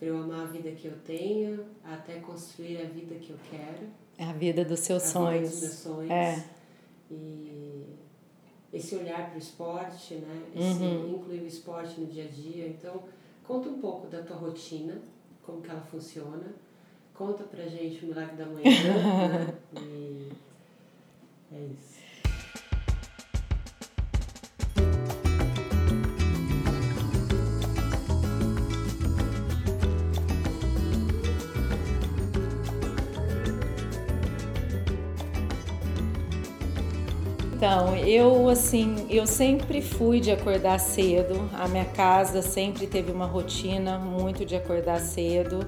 [0.01, 3.87] para eu amar a vida que eu tenho, até construir a vida que eu quero.
[4.17, 5.49] É a vida dos seus a sonhos.
[5.49, 6.09] Vida dos meus sonhos.
[6.09, 6.43] É.
[7.11, 7.85] E
[8.73, 10.41] esse olhar para o esporte, né?
[10.55, 11.17] Esse uhum.
[11.17, 12.67] incluir o esporte no dia a dia.
[12.67, 13.03] Então,
[13.43, 14.99] conta um pouco da tua rotina,
[15.43, 16.51] como que ela funciona.
[17.13, 18.63] Conta pra gente o milagre da manhã.
[19.71, 19.81] né?
[19.83, 20.31] E
[21.51, 22.00] é isso.
[37.61, 41.47] Então, eu assim, eu sempre fui de acordar cedo.
[41.53, 45.59] A minha casa sempre teve uma rotina muito de acordar cedo,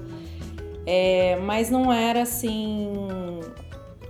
[0.84, 3.38] é, mas não era assim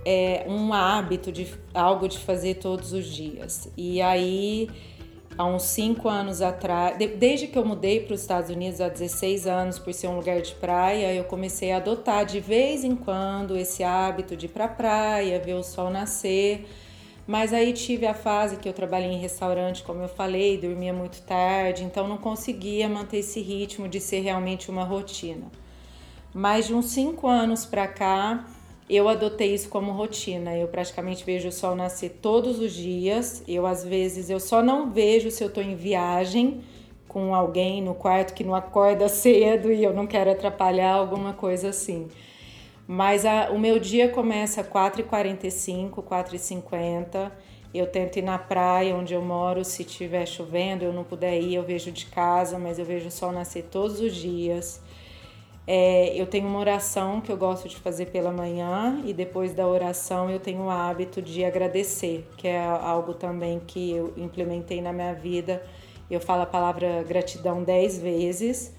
[0.03, 3.71] é, um hábito de algo de fazer todos os dias.
[3.77, 4.67] E aí,
[5.37, 9.45] há uns cinco anos atrás, desde que eu mudei para os Estados Unidos há 16
[9.45, 13.55] anos, por ser um lugar de praia, eu comecei a adotar de vez em quando
[13.55, 16.65] esse hábito de ir para a praia, ver o sol nascer.
[17.27, 21.21] Mas aí tive a fase que eu trabalhei em restaurante, como eu falei, dormia muito
[21.23, 25.47] tarde, então não conseguia manter esse ritmo de ser realmente uma rotina.
[26.33, 28.45] Mas de uns cinco anos para cá,
[28.89, 30.55] eu adotei isso como rotina.
[30.55, 33.43] Eu praticamente vejo o sol nascer todos os dias.
[33.47, 36.61] Eu às vezes eu só não vejo se eu estou em viagem
[37.07, 41.69] com alguém no quarto que não acorda cedo e eu não quero atrapalhar alguma coisa
[41.69, 42.07] assim.
[42.87, 47.31] Mas a, o meu dia começa às 4h45, 4h50.
[47.73, 51.55] Eu tento ir na praia onde eu moro, se estiver chovendo, eu não puder ir,
[51.55, 54.81] eu vejo de casa, mas eu vejo o sol nascer todos os dias.
[55.67, 59.67] É, eu tenho uma oração que eu gosto de fazer pela manhã e depois da
[59.67, 64.93] oração eu tenho o hábito de agradecer, que é algo também que eu implementei na
[64.93, 65.61] minha vida.
[66.09, 68.75] Eu falo a palavra gratidão dez vezes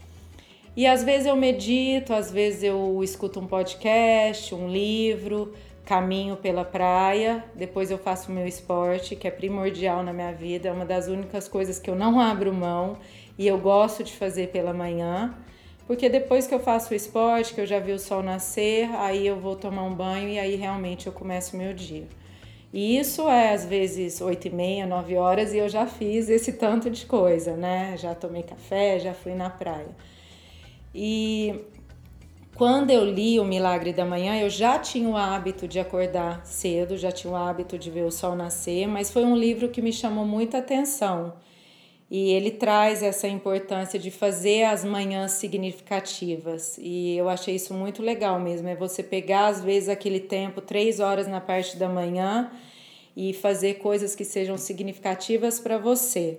[0.77, 5.55] e às vezes eu medito, às vezes eu escuto um podcast, um livro,
[5.87, 10.69] caminho pela praia, depois eu faço o meu esporte, que é primordial na minha vida,
[10.69, 12.99] é uma das únicas coisas que eu não abro mão
[13.39, 15.35] e eu gosto de fazer pela manhã.
[15.87, 19.25] Porque depois que eu faço o esporte, que eu já vi o sol nascer, aí
[19.25, 22.09] eu vou tomar um banho e aí realmente eu começo o meu dia.
[22.73, 26.53] E isso é às vezes 8 e meia, 9 horas e eu já fiz esse
[26.55, 27.97] tanto de coisa, né?
[27.97, 29.95] Já tomei café, já fui na praia.
[30.99, 31.67] E
[32.55, 36.97] quando eu li O Milagre da Manhã, eu já tinha o hábito de acordar cedo,
[36.97, 39.93] já tinha o hábito de ver o sol nascer, mas foi um livro que me
[39.93, 41.35] chamou muita atenção.
[42.11, 46.79] E ele traz essa importância de fazer as manhãs significativas.
[46.79, 48.67] E eu achei isso muito legal mesmo.
[48.69, 52.51] É você pegar, às vezes, aquele tempo, três horas na parte da manhã,
[53.15, 56.39] e fazer coisas que sejam significativas para você.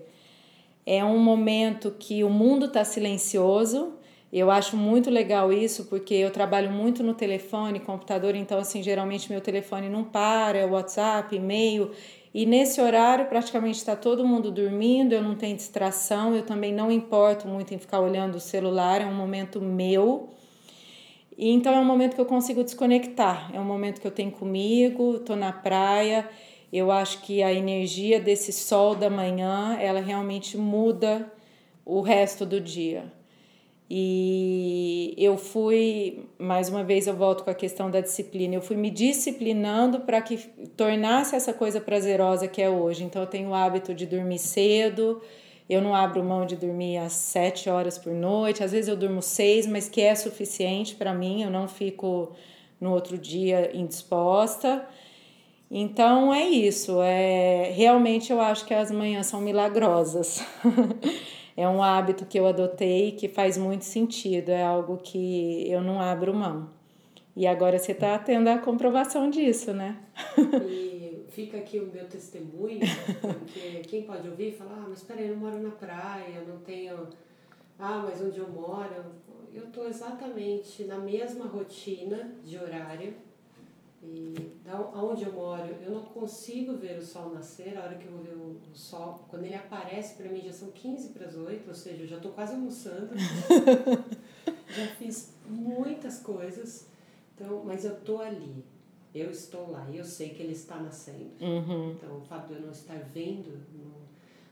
[0.86, 3.97] É um momento que o mundo está silencioso.
[4.32, 9.32] Eu acho muito legal isso porque eu trabalho muito no telefone, computador, então assim, geralmente
[9.32, 11.92] meu telefone não para, é WhatsApp, e-mail,
[12.34, 16.92] e nesse horário praticamente está todo mundo dormindo, eu não tenho distração, eu também não
[16.92, 20.30] importo muito em ficar olhando o celular, é um momento meu.
[21.38, 24.32] E então é um momento que eu consigo desconectar, é um momento que eu tenho
[24.32, 26.28] comigo, estou na praia
[26.72, 31.32] eu acho que a energia desse sol da manhã, ela realmente muda
[31.86, 33.06] o resto do dia.
[33.90, 38.76] E eu fui, mais uma vez eu volto com a questão da disciplina, eu fui
[38.76, 40.38] me disciplinando para que
[40.76, 43.06] tornasse essa coisa prazerosa que é hoje.
[43.06, 45.22] Então eu tenho o hábito de dormir cedo,
[45.70, 49.22] eu não abro mão de dormir às sete horas por noite, às vezes eu durmo
[49.22, 52.34] seis, mas que é suficiente para mim, eu não fico
[52.82, 54.86] no outro dia indisposta.
[55.72, 60.42] Então é isso, é realmente eu acho que as manhãs são milagrosas.
[61.58, 66.00] é um hábito que eu adotei que faz muito sentido, é algo que eu não
[66.00, 66.70] abro mão.
[67.36, 69.98] E agora você está tendo a comprovação disso, né?
[70.70, 72.80] e fica aqui o meu testemunho,
[73.20, 77.08] porque quem pode ouvir fala, ah, mas peraí, eu não moro na praia, não tenho.
[77.80, 79.06] Ah, mas onde eu moro,
[79.52, 83.14] eu estou exatamente na mesma rotina de horário
[84.02, 87.78] e da onde eu moro, eu não consigo ver o sol nascer.
[87.78, 90.54] A hora que eu vou ver o, o sol, quando ele aparece para mim já
[90.54, 93.10] são 15 para as 8, ou seja, eu já estou quase almoçando.
[94.70, 96.88] já fiz muitas coisas.
[97.34, 98.64] Então, mas eu estou ali.
[99.16, 101.32] Eu estou lá e eu sei que ele está nascendo.
[101.42, 101.92] Uhum.
[101.92, 103.92] Então, o fato de eu não estar vendo não,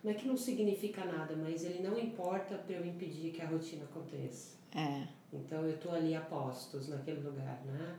[0.04, 3.48] não é que não significa nada, mas ele não importa para eu impedir que a
[3.48, 4.56] rotina aconteça.
[4.76, 5.08] É.
[5.32, 7.96] Então, eu estou ali a postos naquele lugar, né?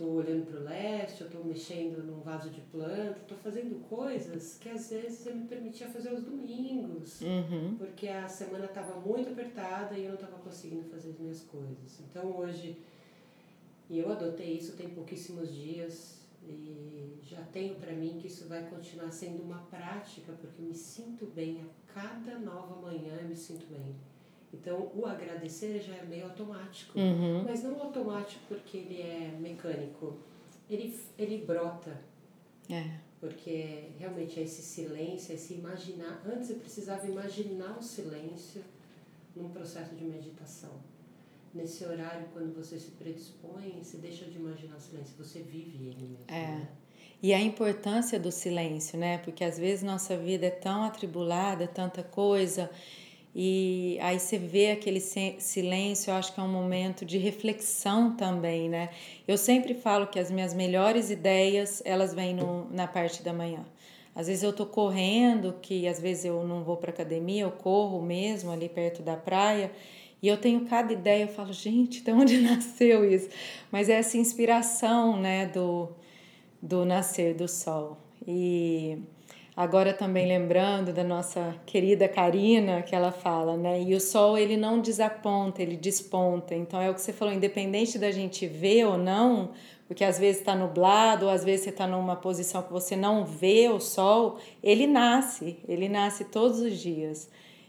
[0.00, 4.56] Estou olhando para o leste, eu estou mexendo num vaso de planta, estou fazendo coisas
[4.58, 7.76] que às vezes eu me permitia fazer aos domingos, uhum.
[7.76, 12.00] porque a semana estava muito apertada e eu não estava conseguindo fazer as minhas coisas.
[12.00, 12.78] Então hoje,
[13.90, 18.64] e eu adotei isso tem pouquíssimos dias e já tenho para mim que isso vai
[18.70, 23.36] continuar sendo uma prática, porque eu me sinto bem a cada nova manhã, eu me
[23.36, 23.94] sinto bem.
[24.52, 26.98] Então, o agradecer já é meio automático.
[26.98, 27.44] Uhum.
[27.44, 30.16] Mas não automático porque ele é mecânico.
[30.68, 32.00] Ele, ele brota.
[32.68, 32.98] É.
[33.20, 36.22] Porque realmente é esse silêncio, esse imaginar.
[36.26, 38.62] Antes eu precisava imaginar o silêncio
[39.36, 40.72] num processo de meditação.
[41.52, 46.06] Nesse horário, quando você se predispõe, você deixa de imaginar o silêncio, você vive ele
[46.06, 46.24] mesmo.
[46.28, 46.46] É.
[46.46, 46.68] Né?
[47.22, 49.18] E a importância do silêncio, né?
[49.18, 52.70] Porque às vezes nossa vida é tão atribulada, tanta coisa,
[53.34, 58.68] e aí você vê aquele silêncio, eu acho que é um momento de reflexão também,
[58.68, 58.90] né?
[59.26, 63.64] Eu sempre falo que as minhas melhores ideias, elas vêm no, na parte da manhã.
[64.14, 68.02] Às vezes eu tô correndo, que às vezes eu não vou para academia, eu corro
[68.02, 69.70] mesmo ali perto da praia,
[70.20, 73.28] e eu tenho cada ideia, eu falo, gente, de onde nasceu isso?
[73.70, 75.88] Mas é essa inspiração, né, do,
[76.60, 77.96] do nascer do sol.
[78.26, 78.98] E
[79.60, 83.82] Agora também lembrando da nossa querida Karina, que ela fala, né?
[83.82, 86.54] E o sol ele não desaponta, ele desponta.
[86.54, 89.50] Então é o que você falou, independente da gente ver ou não,
[89.86, 93.26] porque às vezes está nublado, ou às vezes você está numa posição que você não
[93.26, 97.28] vê o sol, ele nasce, ele nasce todos os dias.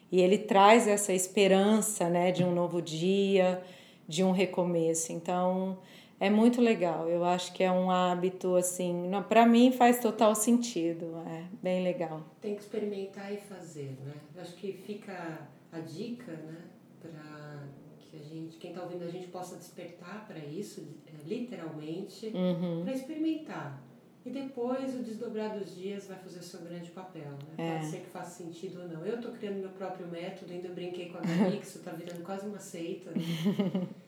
[0.10, 3.62] E ele traz essa esperança, né, de um novo dia,
[4.08, 5.12] de um recomeço.
[5.12, 5.77] Então,
[6.21, 7.10] é muito legal.
[7.10, 11.17] Eu acho que é um hábito assim, para mim faz total sentido.
[11.25, 12.21] É bem legal.
[12.39, 14.13] Tem que experimentar e fazer, né?
[14.36, 16.62] Eu acho que fica a dica, né,
[17.01, 17.63] para
[17.97, 22.83] que a gente, quem está ouvindo a gente possa despertar para isso, é, literalmente, uhum.
[22.83, 23.81] para experimentar.
[24.23, 27.56] E depois o desdobrar dos dias vai fazer o seu grande papel, né?
[27.58, 27.73] É.
[27.73, 29.04] Pode ser que faça sentido ou não.
[29.04, 32.46] Eu estou criando meu próprio método, ainda brinquei com a que isso está virando quase
[32.46, 33.10] uma seita.
[33.10, 33.87] Né?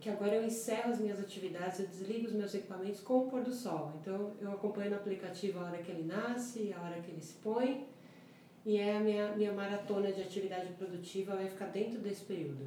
[0.00, 3.42] que agora eu encerro as minhas atividades, eu desligo os meus equipamentos com o pôr
[3.42, 3.92] do sol.
[4.00, 7.34] Então eu acompanho no aplicativo a hora que ele nasce, a hora que ele se
[7.34, 7.86] põe,
[8.64, 12.66] e é a minha, minha maratona de atividade produtiva vai ficar dentro desse período.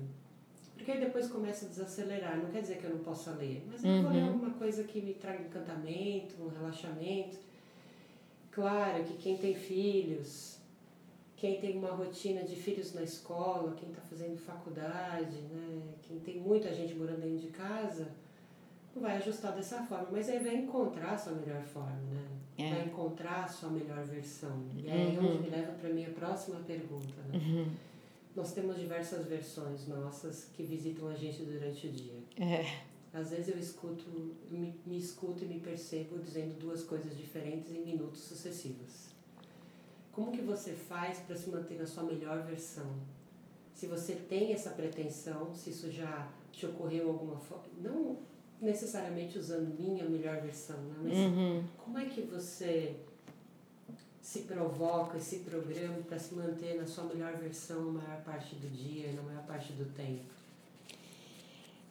[0.76, 3.84] Porque aí depois começa a desacelerar, não quer dizer que eu não possa ler, mas
[3.84, 4.30] eu vou ler uhum.
[4.30, 7.38] alguma coisa que me traga encantamento, um relaxamento.
[8.50, 10.60] Claro que quem tem filhos,
[11.42, 15.82] quem tem uma rotina de filhos na escola, quem está fazendo faculdade, né?
[16.04, 18.12] quem tem muita gente morando dentro de casa,
[18.94, 22.28] não vai ajustar dessa forma, mas aí vai encontrar a sua melhor forma, né?
[22.60, 22.70] É.
[22.70, 24.68] Vai encontrar a sua melhor versão.
[24.76, 25.32] E aí uhum.
[25.32, 27.40] onde me leva para a minha próxima pergunta, né?
[27.40, 27.72] Uhum.
[28.36, 32.20] Nós temos diversas versões nossas que visitam a gente durante o dia.
[32.38, 32.82] É.
[33.12, 34.06] Às vezes eu escuto,
[34.52, 39.11] me, me escuto e me percebo dizendo duas coisas diferentes em minutos sucessivos.
[40.12, 42.96] Como que você faz para se manter na sua melhor versão?
[43.74, 48.18] Se você tem essa pretensão, se isso já te ocorreu alguma forma, não
[48.62, 50.96] necessariamente usando minha melhor versão, né?
[51.02, 51.64] mas uhum.
[51.78, 52.96] como é que você
[54.22, 58.56] se provoca e se programa para se manter na sua melhor versão na maior parte
[58.56, 60.41] do dia na maior parte do tempo?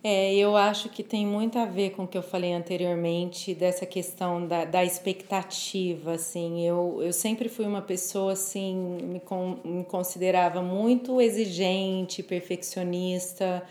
[0.03, 3.84] É, eu acho que tem muito a ver com o que eu falei anteriormente, dessa
[3.84, 9.84] questão da, da expectativa, assim, eu, eu sempre fui uma pessoa, assim, me, con, me
[9.84, 13.62] considerava muito exigente, perfeccionista,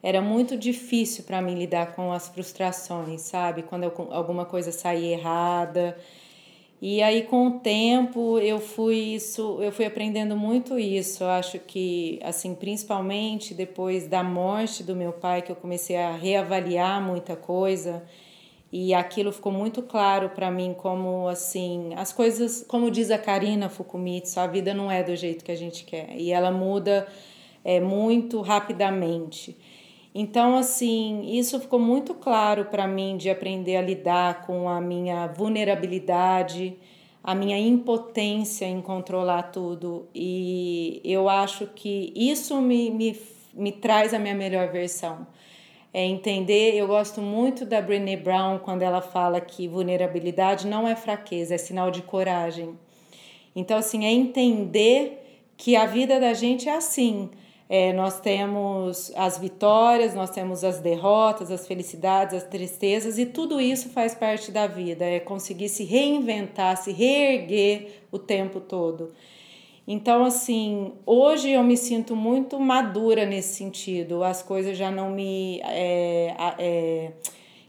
[0.00, 5.14] era muito difícil para mim lidar com as frustrações, sabe, quando eu, alguma coisa saía
[5.16, 5.98] errada,
[6.86, 11.24] e aí com o tempo eu fui isso, eu fui aprendendo muito isso.
[11.24, 16.14] Eu acho que assim, principalmente depois da morte do meu pai, que eu comecei a
[16.14, 18.04] reavaliar muita coisa,
[18.70, 23.70] e aquilo ficou muito claro para mim como assim, as coisas, como diz a Karina
[23.70, 27.08] Fukumitsu, a vida não é do jeito que a gente quer, e ela muda
[27.64, 29.56] é muito rapidamente.
[30.14, 35.26] Então, assim, isso ficou muito claro para mim de aprender a lidar com a minha
[35.26, 36.76] vulnerabilidade,
[37.22, 40.06] a minha impotência em controlar tudo.
[40.14, 43.20] E eu acho que isso me, me,
[43.52, 45.26] me traz a minha melhor versão.
[45.92, 50.94] É entender, eu gosto muito da Brené Brown quando ela fala que vulnerabilidade não é
[50.94, 52.78] fraqueza, é sinal de coragem.
[53.54, 57.30] Então, assim, é entender que a vida da gente é assim
[57.68, 63.60] é, nós temos as vitórias, nós temos as derrotas, as felicidades, as tristezas, e tudo
[63.60, 65.04] isso faz parte da vida.
[65.04, 69.12] É conseguir se reinventar, se reerguer o tempo todo.
[69.86, 74.24] Então, assim, hoje eu me sinto muito madura nesse sentido.
[74.24, 77.12] As coisas já não me é, é,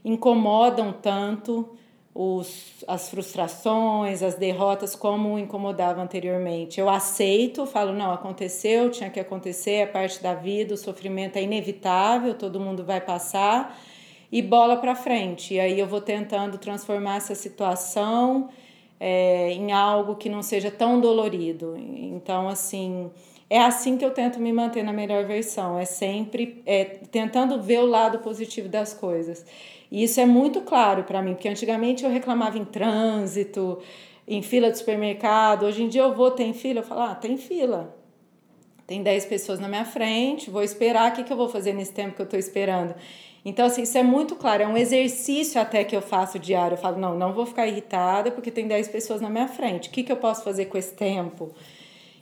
[0.04, 1.68] incomodam tanto
[2.16, 6.80] os, as frustrações, as derrotas como incomodava anteriormente.
[6.80, 11.42] Eu aceito, falo, não, aconteceu, tinha que acontecer, é parte da vida, o sofrimento é
[11.42, 13.78] inevitável, todo mundo vai passar,
[14.32, 15.54] e bola para frente.
[15.54, 18.48] E aí eu vou tentando transformar essa situação
[18.98, 21.76] é, em algo que não seja tão dolorido.
[21.76, 23.10] Então, assim,
[23.50, 27.80] é assim que eu tento me manter na melhor versão, é sempre é, tentando ver
[27.80, 29.44] o lado positivo das coisas.
[29.90, 33.78] E isso é muito claro para mim, porque antigamente eu reclamava em trânsito,
[34.26, 35.64] em fila de supermercado.
[35.64, 36.80] Hoje em dia eu vou, tem fila?
[36.80, 37.94] Eu falo, ah, tem fila.
[38.86, 41.92] Tem 10 pessoas na minha frente, vou esperar, o que, que eu vou fazer nesse
[41.92, 42.94] tempo que eu estou esperando?
[43.44, 46.74] Então, assim, isso é muito claro, é um exercício até que eu faço diário.
[46.74, 49.88] Eu falo, não, não vou ficar irritada porque tem 10 pessoas na minha frente.
[49.88, 51.52] O que, que eu posso fazer com esse tempo?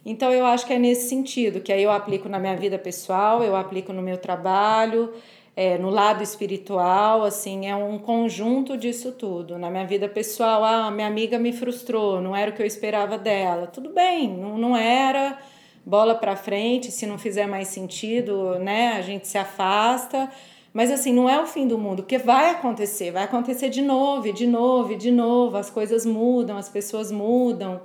[0.04, 3.42] Então, eu acho que é nesse sentido, que aí eu aplico na minha vida pessoal,
[3.42, 5.14] eu aplico no meu trabalho,
[5.56, 9.56] é, no lado espiritual, assim, é um conjunto disso tudo.
[9.58, 13.16] Na minha vida pessoal, ah, minha amiga me frustrou, não era o que eu esperava
[13.16, 13.66] dela.
[13.68, 15.38] Tudo bem, não, não era,
[15.86, 20.28] bola para frente, se não fizer mais sentido, né, a gente se afasta.
[20.72, 24.32] Mas assim, não é o fim do mundo, porque vai acontecer, vai acontecer de novo,
[24.32, 27.80] de novo, de novo, as coisas mudam, as pessoas mudam.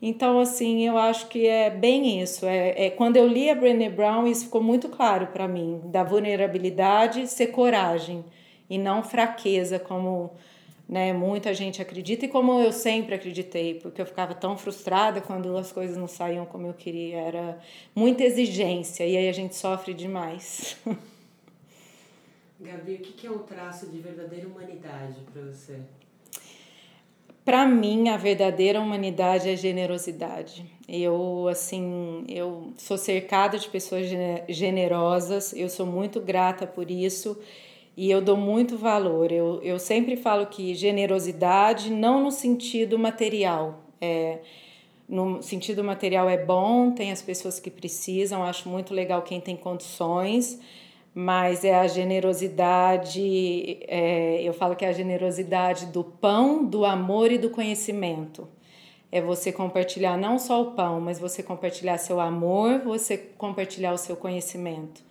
[0.00, 2.46] Então, assim, eu acho que é bem isso.
[2.46, 6.04] É, é quando eu li a Brené Brown, isso ficou muito claro para mim, da
[6.04, 8.24] vulnerabilidade ser coragem
[8.68, 10.32] e não fraqueza, como
[10.88, 15.56] né, muita gente acredita e como eu sempre acreditei, porque eu ficava tão frustrada quando
[15.56, 17.18] as coisas não saíam como eu queria.
[17.18, 17.58] Era
[17.94, 20.76] muita exigência e aí a gente sofre demais.
[22.58, 25.80] Gabi, o que é um traço de verdadeira humanidade para você?
[27.46, 30.66] Para mim a verdadeira humanidade é generosidade.
[30.88, 34.08] Eu assim, eu sou cercada de pessoas
[34.48, 37.38] generosas, eu sou muito grata por isso
[37.96, 39.30] e eu dou muito valor.
[39.30, 44.40] Eu, eu sempre falo que generosidade não no sentido material, é
[45.08, 49.56] no sentido material é bom, tem as pessoas que precisam, acho muito legal quem tem
[49.56, 50.60] condições,
[51.18, 57.32] mas é a generosidade, é, eu falo que é a generosidade do pão, do amor
[57.32, 58.46] e do conhecimento.
[59.10, 63.96] É você compartilhar não só o pão, mas você compartilhar seu amor, você compartilhar o
[63.96, 65.02] seu conhecimento.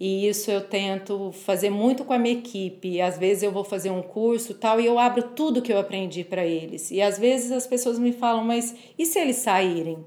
[0.00, 3.00] E isso eu tento fazer muito com a minha equipe.
[3.00, 6.24] Às vezes eu vou fazer um curso tal e eu abro tudo que eu aprendi
[6.24, 6.90] para eles.
[6.90, 10.04] E às vezes as pessoas me falam, mas e se eles saírem?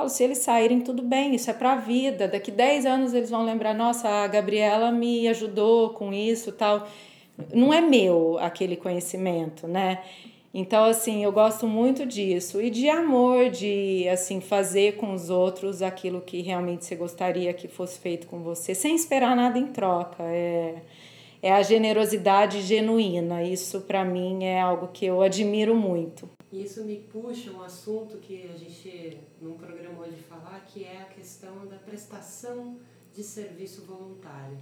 [0.00, 2.26] Falo, se eles saírem, tudo bem, isso é para a vida.
[2.26, 6.88] Daqui 10 anos eles vão lembrar, nossa, a Gabriela me ajudou com isso tal.
[7.52, 10.02] Não é meu aquele conhecimento, né?
[10.54, 12.62] Então, assim, eu gosto muito disso.
[12.62, 17.68] E de amor, de, assim, fazer com os outros aquilo que realmente você gostaria que
[17.68, 20.22] fosse feito com você, sem esperar nada em troca.
[20.22, 20.76] É,
[21.42, 23.42] é a generosidade genuína.
[23.42, 26.28] Isso, para mim, é algo que eu admiro muito.
[26.52, 31.04] Isso me puxa um assunto que a gente não programou de falar, que é a
[31.04, 32.76] questão da prestação
[33.14, 34.58] de serviço voluntário,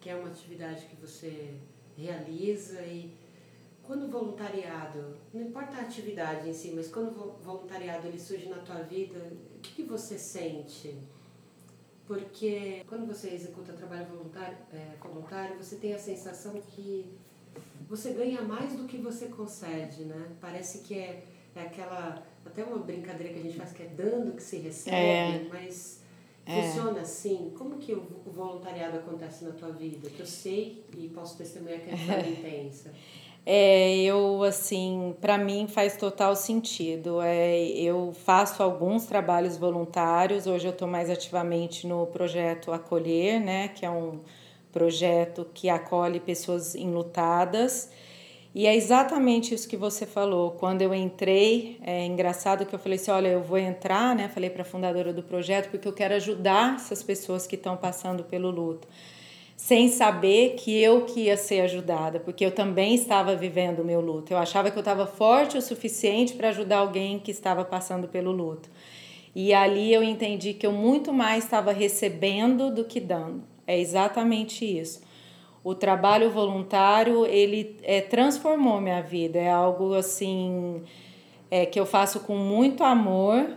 [0.00, 1.54] que é uma atividade que você
[1.96, 3.10] realiza e
[3.82, 8.48] quando o voluntariado, não importa a atividade em si, mas quando o voluntariado ele surge
[8.48, 9.18] na tua vida,
[9.56, 10.96] o que, que você sente?
[12.06, 17.06] Porque quando você executa trabalho voluntário, é, voluntário, você tem a sensação que
[17.88, 20.28] você ganha mais do que você concede, né?
[20.40, 21.24] Parece que é,
[21.54, 24.96] é aquela, até uma brincadeira que a gente faz que é dando que se recebe,
[24.96, 25.48] é.
[25.48, 26.02] mas
[26.44, 26.62] é.
[26.62, 27.52] funciona assim.
[27.56, 30.10] Como que o, o, voluntariado acontece na tua vida?
[30.10, 32.92] Que eu sei e posso testemunhar que é intensa.
[33.46, 37.20] É, eu assim, para mim faz total sentido.
[37.20, 40.46] É, eu faço alguns trabalhos voluntários.
[40.46, 44.20] Hoje eu estou mais ativamente no projeto Acolher, né, que é um
[44.72, 47.90] projeto que acolhe pessoas enlutadas.
[48.54, 50.52] E é exatamente isso que você falou.
[50.52, 54.28] Quando eu entrei, é engraçado que eu falei assim: olha, eu vou entrar, né?
[54.28, 58.22] Falei para a fundadora do projeto, porque eu quero ajudar essas pessoas que estão passando
[58.24, 58.86] pelo luto.
[59.56, 64.00] Sem saber que eu que ia ser ajudada, porque eu também estava vivendo o meu
[64.00, 64.32] luto.
[64.32, 68.32] Eu achava que eu estava forte o suficiente para ajudar alguém que estava passando pelo
[68.32, 68.68] luto.
[69.34, 73.42] E ali eu entendi que eu muito mais estava recebendo do que dando.
[73.66, 75.02] É exatamente isso.
[75.62, 79.38] O trabalho voluntário, ele é, transformou minha vida.
[79.38, 80.82] É algo assim
[81.50, 83.48] é, que eu faço com muito amor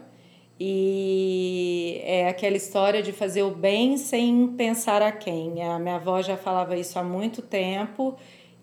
[0.60, 5.62] e é aquela história de fazer o bem sem pensar a quem.
[5.64, 8.16] A minha avó já falava isso há muito tempo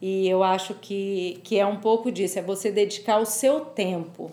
[0.02, 4.32] e eu acho que, que é um pouco disso, é você dedicar o seu tempo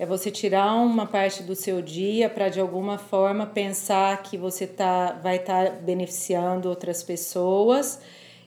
[0.00, 4.66] é você tirar uma parte do seu dia para de alguma forma pensar que você
[4.66, 8.00] tá, vai estar tá beneficiando outras pessoas.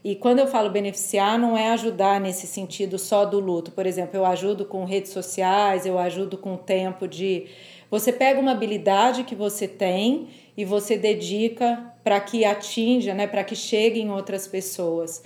[0.03, 3.71] E quando eu falo beneficiar, não é ajudar nesse sentido só do luto.
[3.71, 7.45] Por exemplo, eu ajudo com redes sociais, eu ajudo com tempo de.
[7.93, 13.43] Você pega uma habilidade que você tem e você dedica para que atinja, né, para
[13.43, 15.21] que chegue em outras pessoas.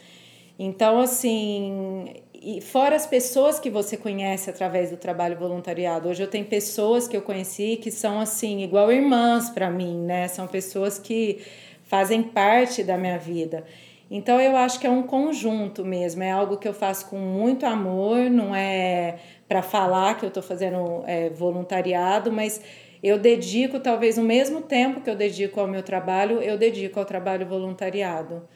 [0.59, 6.09] Então, assim, e fora as pessoas que você conhece através do trabalho voluntariado.
[6.09, 10.27] Hoje eu tenho pessoas que eu conheci que são assim, igual irmãs para mim, né?
[10.27, 11.39] São pessoas que
[11.83, 13.63] fazem parte da minha vida.
[14.11, 17.65] Então eu acho que é um conjunto mesmo, é algo que eu faço com muito
[17.65, 22.61] amor, não é para falar que eu estou fazendo é, voluntariado, mas
[23.01, 27.05] eu dedico talvez o mesmo tempo que eu dedico ao meu trabalho, eu dedico ao
[27.05, 28.47] trabalho voluntariado.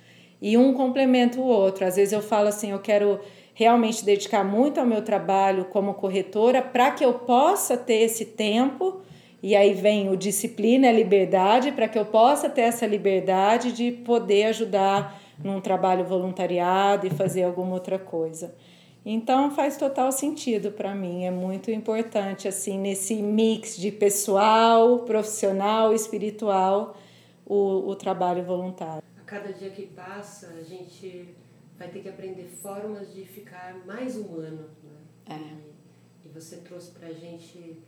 [0.42, 1.86] E um complementa o outro.
[1.86, 3.20] Às vezes eu falo assim, eu quero
[3.54, 9.02] realmente dedicar muito ao meu trabalho como corretora para que eu possa ter esse tempo.
[9.44, 13.92] E aí vem o disciplina a liberdade, para que eu possa ter essa liberdade de
[13.92, 18.54] poder ajudar num trabalho voluntariado e fazer alguma outra coisa.
[19.04, 25.94] Então faz total sentido para mim, é muito importante assim nesse mix de pessoal, profissional,
[25.94, 26.96] espiritual,
[27.44, 29.04] o, o trabalho voluntário.
[29.20, 31.36] A cada dia que passa, a gente
[31.80, 34.70] vai ter que aprender formas de ficar mais humano.
[34.84, 35.00] Né?
[35.26, 35.34] É.
[35.34, 37.82] E, e você trouxe para a gente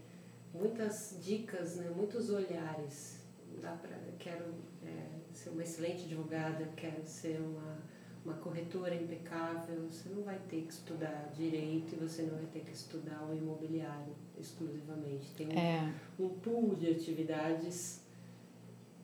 [0.51, 1.91] muitas dicas, né?
[1.95, 3.21] muitos olhares.
[3.61, 4.45] Dá pra, quero
[4.83, 7.77] é, ser uma excelente advogada, quero ser uma,
[8.25, 9.87] uma corretora impecável.
[9.89, 13.35] Você não vai ter que estudar direito e você não vai ter que estudar o
[13.35, 15.27] imobiliário exclusivamente.
[15.35, 15.93] Tem um, é.
[16.19, 18.01] um pool de atividades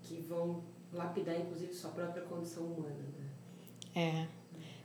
[0.03, 0.63] que vão
[0.93, 3.05] lapidar, inclusive, sua própria condição humana.
[3.95, 4.27] Né?
[4.35, 4.39] É.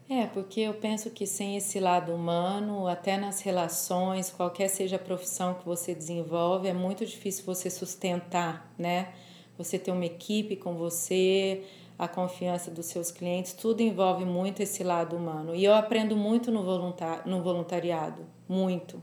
[0.07, 4.99] É, porque eu penso que sem esse lado humano, até nas relações, qualquer seja a
[4.99, 9.15] profissão que você desenvolve, é muito difícil você sustentar, né?
[9.57, 11.65] Você ter uma equipe com você,
[11.99, 15.55] a confiança dos seus clientes, tudo envolve muito esse lado humano.
[15.55, 19.03] E eu aprendo muito no, voluntar, no voluntariado, muito.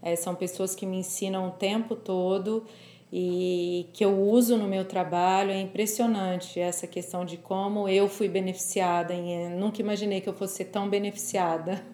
[0.00, 2.64] É, são pessoas que me ensinam o tempo todo
[3.12, 8.28] e que eu uso no meu trabalho é impressionante essa questão de como eu fui
[8.28, 9.14] beneficiada.
[9.58, 11.84] Nunca imaginei que eu fosse tão beneficiada.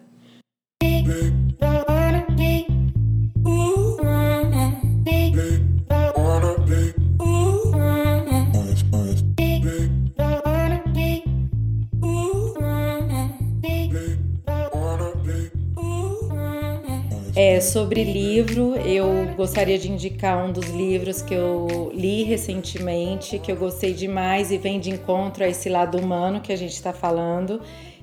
[17.41, 23.49] É, sobre livro, eu gostaria de indicar um dos livros que eu li recentemente, que
[23.49, 26.91] eu gostei demais e vem de encontro a esse lado humano que a gente está
[26.91, 27.61] falando,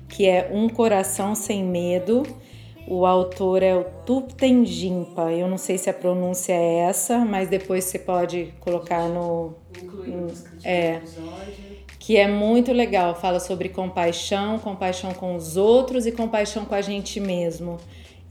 [0.09, 2.23] que é Um Coração Sem Medo.
[2.87, 5.31] O autor é o Tupten Jimpa.
[5.31, 9.53] Eu não sei se a pronúncia é essa, mas depois você pode colocar no.
[10.07, 10.33] no
[10.63, 10.99] é.
[11.99, 13.13] Que é muito legal.
[13.13, 17.77] Fala sobre compaixão, compaixão com os outros e compaixão com a gente mesmo.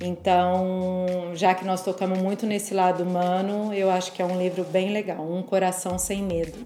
[0.00, 4.64] Então, já que nós tocamos muito nesse lado humano, eu acho que é um livro
[4.64, 6.58] bem legal, Um Coração Sem Medo.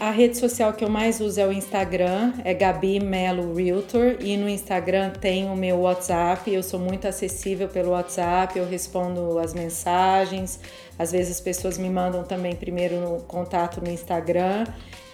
[0.00, 4.36] A rede social que eu mais uso é o Instagram, é Gabi Melo Realtor, e
[4.36, 9.54] no Instagram tem o meu WhatsApp, eu sou muito acessível pelo WhatsApp, eu respondo as
[9.54, 10.58] mensagens,
[10.98, 14.64] às vezes as pessoas me mandam também primeiro no contato no Instagram,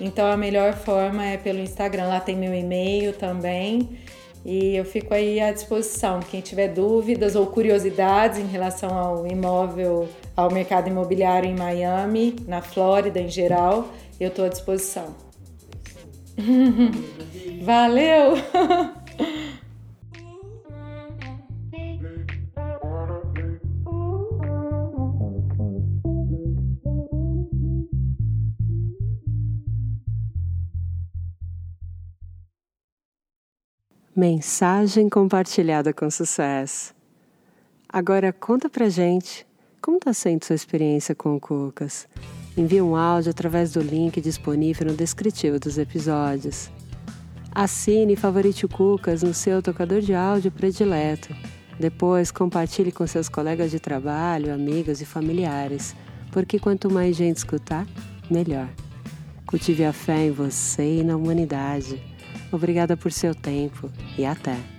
[0.00, 3.98] então a melhor forma é pelo Instagram, lá tem meu e-mail também,
[4.44, 6.20] e eu fico aí à disposição.
[6.20, 12.60] Quem tiver dúvidas ou curiosidades em relação ao imóvel, ao mercado imobiliário em Miami, na
[12.60, 13.88] Flórida em geral,
[14.20, 15.14] eu estou à disposição.
[17.62, 18.34] Valeu!
[34.16, 36.94] Mensagem compartilhada com sucesso.
[37.88, 39.44] Agora conta pra gente
[39.82, 42.06] como está sendo sua experiência com o Cucas.
[42.56, 46.70] Envie um áudio através do link disponível no descritivo dos episódios.
[47.52, 51.34] Assine e favorite o Cucas no seu tocador de áudio predileto.
[51.80, 55.92] Depois compartilhe com seus colegas de trabalho, amigos e familiares,
[56.30, 57.84] porque quanto mais gente escutar,
[58.30, 58.68] melhor.
[59.44, 62.13] Cultive a fé em você e na humanidade.
[62.54, 64.73] Obrigada por seu tempo e até!